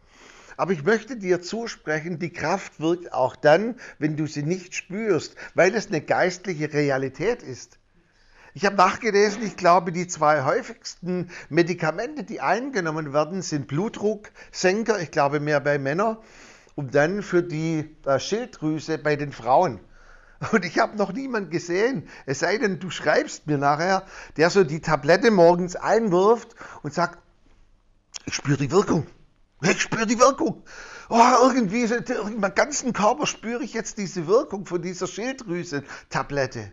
Aber 0.57 0.73
ich 0.73 0.83
möchte 0.83 1.15
dir 1.15 1.41
zusprechen, 1.41 2.17
die 2.17 2.33
Kraft 2.33 2.79
wirkt 2.79 3.13
auch 3.13 3.35
dann, 3.35 3.75
wenn 3.99 4.17
du 4.17 4.25
sie 4.25 4.43
nicht 4.43 4.73
spürst, 4.73 5.35
weil 5.53 5.75
es 5.75 5.87
eine 5.87 6.01
geistliche 6.01 6.73
Realität 6.73 7.43
ist. 7.43 7.77
Ich 8.55 8.65
habe 8.65 8.75
nachgelesen, 8.75 9.43
ich 9.43 9.55
glaube, 9.55 9.91
die 9.91 10.07
zwei 10.07 10.43
häufigsten 10.43 11.29
Medikamente, 11.49 12.23
die 12.23 12.41
eingenommen 12.41 13.13
werden, 13.13 13.43
sind 13.43 13.67
Blutdrucksenker, 13.67 14.99
ich 14.99 15.11
glaube 15.11 15.39
mehr 15.39 15.59
bei 15.59 15.77
Männern, 15.77 16.17
und 16.73 16.95
dann 16.95 17.21
für 17.21 17.43
die 17.43 17.95
äh, 18.05 18.19
Schilddrüse 18.19 18.97
bei 18.97 19.15
den 19.15 19.31
Frauen. 19.31 19.79
Und 20.51 20.65
ich 20.65 20.79
habe 20.79 20.97
noch 20.97 21.13
niemanden 21.13 21.51
gesehen, 21.51 22.07
es 22.25 22.39
sei 22.39 22.57
denn, 22.57 22.79
du 22.79 22.89
schreibst 22.89 23.45
mir 23.45 23.57
nachher, 23.57 24.05
der 24.37 24.49
so 24.49 24.63
die 24.63 24.81
Tablette 24.81 25.29
morgens 25.31 25.75
einwirft 25.75 26.55
und 26.81 26.93
sagt, 26.93 27.19
ich 28.25 28.35
spüre 28.35 28.57
die 28.57 28.71
Wirkung. 28.71 29.07
Ich 29.61 29.81
spüre 29.81 30.05
die 30.05 30.19
Wirkung. 30.19 30.63
Oh, 31.09 31.19
irgendwie, 31.41 31.83
in 31.83 32.39
meinem 32.39 32.53
ganzen 32.53 32.93
Körper 32.93 33.25
spüre 33.25 33.63
ich 33.63 33.73
jetzt 33.73 33.97
diese 33.97 34.27
Wirkung 34.27 34.65
von 34.65 34.81
dieser 34.81 35.07
Schilddrüse-Tablette. 35.07 36.71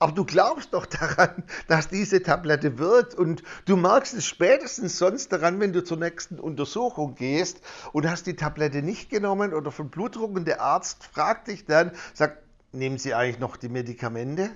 Aber 0.00 0.12
du 0.12 0.24
glaubst 0.24 0.74
doch 0.74 0.86
daran, 0.86 1.42
dass 1.66 1.88
diese 1.88 2.22
Tablette 2.22 2.78
wirkt 2.78 3.14
und 3.14 3.42
du 3.66 3.76
merkst 3.76 4.14
es 4.14 4.26
spätestens 4.26 4.98
sonst 4.98 5.32
daran, 5.32 5.58
wenn 5.60 5.72
du 5.72 5.82
zur 5.82 5.96
nächsten 5.96 6.38
Untersuchung 6.38 7.14
gehst 7.14 7.60
und 7.92 8.08
hast 8.08 8.26
die 8.26 8.36
Tablette 8.36 8.82
nicht 8.82 9.10
genommen 9.10 9.52
oder 9.52 9.72
von 9.72 9.90
Blutdruck 9.90 10.34
und 10.36 10.46
der 10.46 10.60
Arzt 10.60 11.04
fragt 11.04 11.48
dich 11.48 11.64
dann, 11.64 11.90
sagt, 12.14 12.38
nehmen 12.72 12.98
Sie 12.98 13.14
eigentlich 13.14 13.40
noch 13.40 13.56
die 13.56 13.68
Medikamente? 13.68 14.50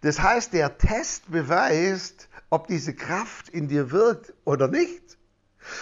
Das 0.00 0.22
heißt, 0.22 0.52
der 0.52 0.78
Test 0.78 1.30
beweist, 1.30 2.28
ob 2.48 2.68
diese 2.68 2.94
Kraft 2.94 3.48
in 3.48 3.68
dir 3.68 3.90
wirkt 3.90 4.32
oder 4.44 4.68
nicht. 4.68 5.18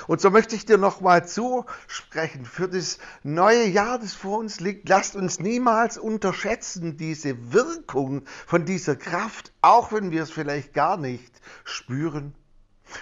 Und 0.06 0.20
so 0.20 0.30
möchte 0.30 0.56
ich 0.56 0.66
dir 0.66 0.78
nochmal 0.78 1.26
zusprechen 1.26 2.44
für 2.44 2.68
das 2.68 2.98
neue 3.22 3.66
Jahr, 3.66 3.98
das 3.98 4.14
vor 4.14 4.38
uns 4.38 4.60
liegt. 4.60 4.88
Lasst 4.88 5.16
uns 5.16 5.40
niemals 5.40 5.98
unterschätzen 5.98 6.96
diese 6.96 7.52
Wirkung 7.52 8.22
von 8.46 8.64
dieser 8.64 8.96
Kraft, 8.96 9.52
auch 9.60 9.92
wenn 9.92 10.10
wir 10.10 10.22
es 10.22 10.30
vielleicht 10.30 10.74
gar 10.74 10.96
nicht 10.96 11.40
spüren. 11.64 12.34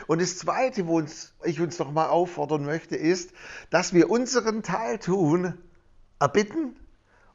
Und 0.07 0.21
das 0.21 0.38
Zweite, 0.38 0.87
wo 0.87 0.99
uns, 0.99 1.35
ich 1.45 1.61
uns 1.61 1.79
nochmal 1.79 2.09
auffordern 2.09 2.64
möchte, 2.64 2.97
ist, 2.97 3.33
dass 3.71 3.92
wir 3.92 4.11
unseren 4.11 4.62
Teil 4.62 4.99
tun, 4.99 5.59
erbitten 6.18 6.77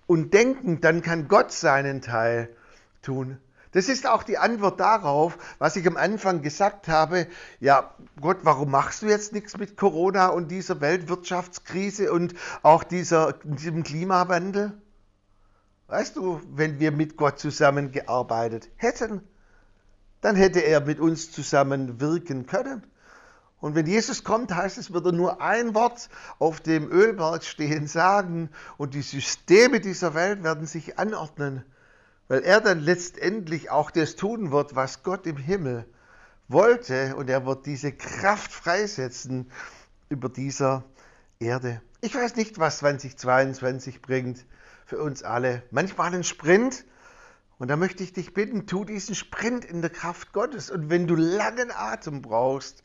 und 0.05 0.33
denken, 0.33 0.81
dann 0.81 1.01
kann 1.01 1.27
Gott 1.27 1.51
seinen 1.51 2.01
Teil 2.01 2.55
tun. 3.01 3.37
Das 3.71 3.89
ist 3.89 4.07
auch 4.07 4.23
die 4.23 4.37
Antwort 4.37 4.79
darauf, 4.79 5.37
was 5.59 5.75
ich 5.75 5.85
am 5.87 5.97
Anfang 5.97 6.41
gesagt 6.41 6.87
habe. 6.87 7.27
Ja, 7.59 7.93
Gott, 8.19 8.37
warum 8.43 8.71
machst 8.71 9.01
du 9.01 9.07
jetzt 9.07 9.33
nichts 9.33 9.57
mit 9.57 9.77
Corona 9.77 10.27
und 10.27 10.49
dieser 10.49 10.79
Weltwirtschaftskrise 10.81 12.11
und 12.11 12.33
auch 12.63 12.83
dieser, 12.83 13.33
diesem 13.43 13.83
Klimawandel? 13.83 14.73
Weißt 15.87 16.15
du, 16.15 16.41
wenn 16.49 16.79
wir 16.79 16.91
mit 16.91 17.17
Gott 17.17 17.39
zusammengearbeitet 17.39 18.69
hätten, 18.75 19.21
dann 20.21 20.35
hätte 20.35 20.59
er 20.59 20.81
mit 20.81 20.99
uns 20.99 21.31
zusammen 21.31 21.99
wirken 21.99 22.45
können. 22.45 22.83
Und 23.59 23.73
wenn 23.75 23.87
Jesus 23.87 24.23
kommt, 24.23 24.53
heißt 24.53 24.77
es, 24.77 24.93
wird 24.93 25.05
er 25.05 25.11
nur 25.11 25.41
ein 25.41 25.73
Wort 25.73 26.09
auf 26.39 26.61
dem 26.61 26.91
Ölberg 26.91 27.43
stehen 27.43 27.87
sagen 27.87 28.49
und 28.77 28.93
die 28.93 29.01
Systeme 29.01 29.79
dieser 29.79 30.13
Welt 30.13 30.43
werden 30.43 30.67
sich 30.67 30.99
anordnen 30.99 31.63
weil 32.27 32.41
er 32.41 32.61
dann 32.61 32.79
letztendlich 32.79 33.69
auch 33.69 33.91
das 33.91 34.15
tun 34.15 34.51
wird, 34.51 34.75
was 34.75 35.03
Gott 35.03 35.25
im 35.27 35.37
Himmel 35.37 35.85
wollte 36.47 37.15
und 37.15 37.29
er 37.29 37.45
wird 37.45 37.65
diese 37.65 37.91
Kraft 37.91 38.51
freisetzen 38.51 39.51
über 40.09 40.29
dieser 40.29 40.83
Erde. 41.39 41.81
Ich 42.01 42.15
weiß 42.15 42.35
nicht, 42.35 42.59
was 42.59 42.79
2022 42.79 44.01
bringt 44.01 44.45
für 44.85 44.99
uns 44.99 45.23
alle. 45.23 45.63
Manchmal 45.71 46.13
ein 46.13 46.23
Sprint 46.23 46.85
und 47.57 47.69
da 47.69 47.75
möchte 47.75 48.03
ich 48.03 48.13
dich 48.13 48.33
bitten, 48.33 48.67
tu 48.67 48.85
diesen 48.85 49.15
Sprint 49.15 49.65
in 49.65 49.81
der 49.81 49.89
Kraft 49.89 50.31
Gottes 50.31 50.69
und 50.69 50.89
wenn 50.89 51.07
du 51.07 51.15
langen 51.15 51.71
Atem 51.71 52.21
brauchst, 52.21 52.83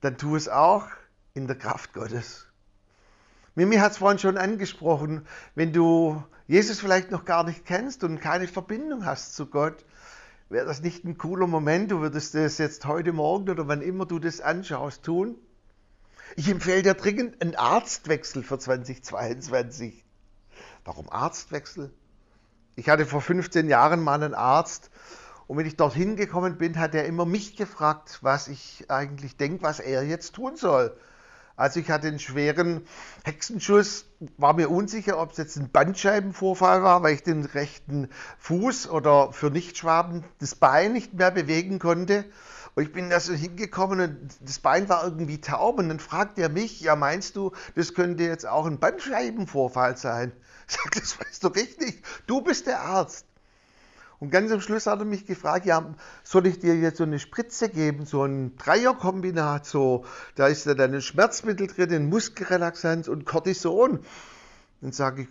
dann 0.00 0.16
tu 0.16 0.36
es 0.36 0.48
auch 0.48 0.86
in 1.34 1.46
der 1.46 1.56
Kraft 1.56 1.92
Gottes. 1.92 2.49
Mimi 3.54 3.76
hat 3.76 3.92
es 3.92 3.98
vorhin 3.98 4.18
schon 4.18 4.38
angesprochen, 4.38 5.26
wenn 5.54 5.72
du 5.72 6.22
Jesus 6.46 6.80
vielleicht 6.80 7.10
noch 7.10 7.24
gar 7.24 7.44
nicht 7.44 7.66
kennst 7.66 8.04
und 8.04 8.20
keine 8.20 8.46
Verbindung 8.46 9.04
hast 9.04 9.34
zu 9.34 9.46
Gott, 9.46 9.84
wäre 10.48 10.66
das 10.66 10.82
nicht 10.82 11.04
ein 11.04 11.18
cooler 11.18 11.46
Moment? 11.46 11.90
Du 11.90 12.00
würdest 12.00 12.34
das 12.34 12.58
jetzt 12.58 12.84
heute 12.84 13.12
Morgen 13.12 13.48
oder 13.50 13.66
wann 13.66 13.82
immer 13.82 14.06
du 14.06 14.18
das 14.18 14.40
anschaust 14.40 15.02
tun. 15.02 15.36
Ich 16.36 16.48
empfehle 16.48 16.82
dir 16.82 16.94
dringend 16.94 17.42
einen 17.42 17.56
Arztwechsel 17.56 18.44
für 18.44 18.58
2022. 18.58 20.04
Warum 20.84 21.10
Arztwechsel? 21.10 21.92
Ich 22.76 22.88
hatte 22.88 23.04
vor 23.04 23.20
15 23.20 23.68
Jahren 23.68 24.00
mal 24.00 24.22
einen 24.22 24.34
Arzt 24.34 24.90
und 25.48 25.56
wenn 25.56 25.66
ich 25.66 25.76
dorthin 25.76 26.14
gekommen 26.14 26.56
bin, 26.56 26.78
hat 26.78 26.94
er 26.94 27.04
immer 27.06 27.26
mich 27.26 27.56
gefragt, 27.56 28.20
was 28.22 28.46
ich 28.46 28.84
eigentlich 28.88 29.36
denke, 29.36 29.64
was 29.64 29.80
er 29.80 30.04
jetzt 30.04 30.36
tun 30.36 30.56
soll. 30.56 30.96
Also 31.60 31.78
ich 31.78 31.90
hatte 31.90 32.08
einen 32.08 32.18
schweren 32.18 32.86
Hexenschuss, 33.22 34.06
war 34.38 34.54
mir 34.54 34.70
unsicher, 34.70 35.20
ob 35.20 35.32
es 35.32 35.36
jetzt 35.36 35.58
ein 35.58 35.70
Bandscheibenvorfall 35.70 36.82
war, 36.82 37.02
weil 37.02 37.12
ich 37.12 37.22
den 37.22 37.44
rechten 37.44 38.08
Fuß 38.38 38.88
oder 38.88 39.34
für 39.34 39.50
Nichtschwaben 39.50 40.24
das 40.38 40.54
Bein 40.54 40.94
nicht 40.94 41.12
mehr 41.12 41.30
bewegen 41.30 41.78
konnte. 41.78 42.24
Und 42.74 42.84
ich 42.84 42.92
bin 42.94 43.10
da 43.10 43.20
so 43.20 43.34
hingekommen 43.34 44.00
und 44.00 44.36
das 44.40 44.58
Bein 44.58 44.88
war 44.88 45.04
irgendwie 45.04 45.42
taub 45.42 45.78
und 45.78 45.90
dann 45.90 46.00
fragt 46.00 46.38
er 46.38 46.48
mich, 46.48 46.80
ja 46.80 46.96
meinst 46.96 47.36
du, 47.36 47.52
das 47.74 47.92
könnte 47.92 48.24
jetzt 48.24 48.46
auch 48.46 48.64
ein 48.64 48.78
Bandscheibenvorfall 48.78 49.98
sein? 49.98 50.32
Ich 50.66 50.76
sage, 50.76 51.00
das 51.00 51.18
weißt 51.18 51.42
du 51.42 51.48
richtig, 51.48 52.02
du 52.28 52.42
bist 52.42 52.68
der 52.68 52.80
Arzt. 52.82 53.26
Und 54.20 54.30
ganz 54.30 54.52
am 54.52 54.60
Schluss 54.60 54.86
hat 54.86 54.98
er 54.98 55.06
mich 55.06 55.24
gefragt, 55.24 55.64
ja, 55.64 55.94
soll 56.22 56.46
ich 56.46 56.58
dir 56.58 56.76
jetzt 56.76 56.98
so 56.98 57.04
eine 57.04 57.18
Spritze 57.18 57.70
geben, 57.70 58.04
so 58.04 58.22
ein 58.22 58.54
Dreierkombinat, 58.56 59.64
so, 59.64 60.04
da 60.34 60.46
ist 60.46 60.66
ja 60.66 60.74
dann 60.74 60.92
ein 60.92 61.00
Schmerzmittel 61.00 61.66
drin, 61.66 61.90
ein 61.90 62.08
Muskelrelaxanz 62.10 63.08
und 63.08 63.24
Cortison. 63.24 64.00
Dann 64.82 64.92
sage 64.92 65.22
ich, 65.22 65.28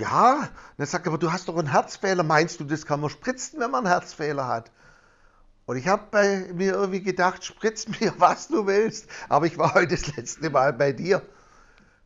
ja. 0.00 0.48
dann 0.76 0.86
sagt 0.86 1.06
er, 1.06 1.10
aber 1.10 1.18
du 1.18 1.32
hast 1.32 1.46
doch 1.46 1.56
einen 1.56 1.70
Herzfehler. 1.70 2.24
Meinst 2.24 2.58
du, 2.58 2.64
das 2.64 2.86
kann 2.86 3.00
man 3.00 3.08
spritzen, 3.08 3.60
wenn 3.60 3.70
man 3.70 3.86
einen 3.86 3.92
Herzfehler 3.92 4.48
hat? 4.48 4.72
Und 5.64 5.76
ich 5.76 5.86
habe 5.86 6.04
bei 6.10 6.50
mir 6.54 6.74
irgendwie 6.74 7.02
gedacht, 7.02 7.44
spritz 7.44 7.86
mir, 7.86 8.14
was 8.18 8.48
du 8.48 8.66
willst. 8.66 9.08
Aber 9.28 9.46
ich 9.46 9.58
war 9.58 9.74
heute 9.74 9.94
das 9.94 10.16
letzte 10.16 10.50
Mal 10.50 10.72
bei 10.72 10.92
dir. 10.92 11.22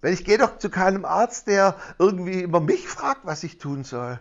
Weil 0.02 0.12
ich 0.12 0.26
gehe 0.26 0.38
doch 0.38 0.59
zu 0.59 0.68
keinem 0.68 1.07
Arzt, 1.07 1.46
der 1.46 1.76
irgendwie 1.98 2.42
immer 2.42 2.61
mich 2.61 2.86
fragt, 2.86 3.24
was 3.24 3.44
ich 3.44 3.57
tun 3.57 3.84
soll. 3.84 4.20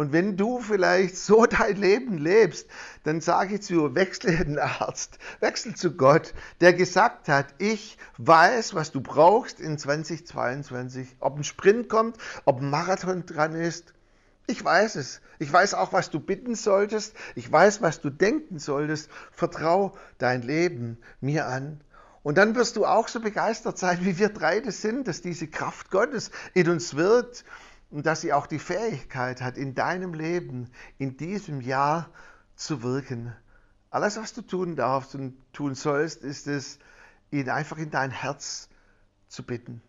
Und 0.00 0.14
wenn 0.14 0.38
du 0.38 0.60
vielleicht 0.60 1.18
so 1.18 1.44
dein 1.58 1.76
Leben 1.76 2.16
lebst, 2.16 2.66
dann 3.04 3.20
sage 3.20 3.56
ich 3.56 3.60
zu, 3.60 3.94
wechsle 3.94 4.34
den 4.34 4.58
Arzt, 4.58 5.18
wechsel 5.40 5.74
zu 5.74 5.94
Gott, 5.94 6.32
der 6.62 6.72
gesagt 6.72 7.28
hat, 7.28 7.48
ich 7.58 7.98
weiß, 8.16 8.72
was 8.72 8.92
du 8.92 9.02
brauchst 9.02 9.60
in 9.60 9.76
2022. 9.76 11.16
Ob 11.20 11.36
ein 11.36 11.44
Sprint 11.44 11.90
kommt, 11.90 12.16
ob 12.46 12.62
ein 12.62 12.70
Marathon 12.70 13.26
dran 13.26 13.54
ist. 13.54 13.92
Ich 14.46 14.64
weiß 14.64 14.96
es. 14.96 15.20
Ich 15.38 15.52
weiß 15.52 15.74
auch, 15.74 15.92
was 15.92 16.08
du 16.08 16.18
bitten 16.18 16.54
solltest. 16.54 17.14
Ich 17.34 17.52
weiß, 17.52 17.82
was 17.82 18.00
du 18.00 18.08
denken 18.08 18.58
solltest. 18.58 19.10
Vertrau 19.30 19.94
dein 20.16 20.40
Leben 20.40 20.96
mir 21.20 21.46
an. 21.46 21.78
Und 22.22 22.38
dann 22.38 22.54
wirst 22.54 22.76
du 22.76 22.86
auch 22.86 23.08
so 23.08 23.20
begeistert 23.20 23.76
sein, 23.76 23.98
wie 24.00 24.18
wir 24.18 24.30
drei 24.30 24.60
das 24.60 24.80
sind, 24.80 25.08
dass 25.08 25.20
diese 25.20 25.46
Kraft 25.46 25.90
Gottes 25.90 26.30
in 26.54 26.70
uns 26.70 26.96
wirkt 26.96 27.44
und 27.90 28.06
dass 28.06 28.20
sie 28.20 28.32
auch 28.32 28.46
die 28.46 28.58
Fähigkeit 28.58 29.40
hat, 29.40 29.56
in 29.56 29.74
deinem 29.74 30.14
Leben 30.14 30.70
in 30.98 31.16
diesem 31.16 31.60
Jahr 31.60 32.08
zu 32.54 32.82
wirken. 32.82 33.34
Alles, 33.90 34.16
was 34.16 34.32
du 34.32 34.42
tun 34.42 34.76
darfst 34.76 35.14
und 35.14 35.36
tun 35.52 35.74
sollst, 35.74 36.22
ist 36.22 36.46
es, 36.46 36.78
ihn 37.30 37.48
einfach 37.50 37.78
in 37.78 37.90
dein 37.90 38.10
Herz 38.10 38.68
zu 39.28 39.42
bitten. 39.42 39.82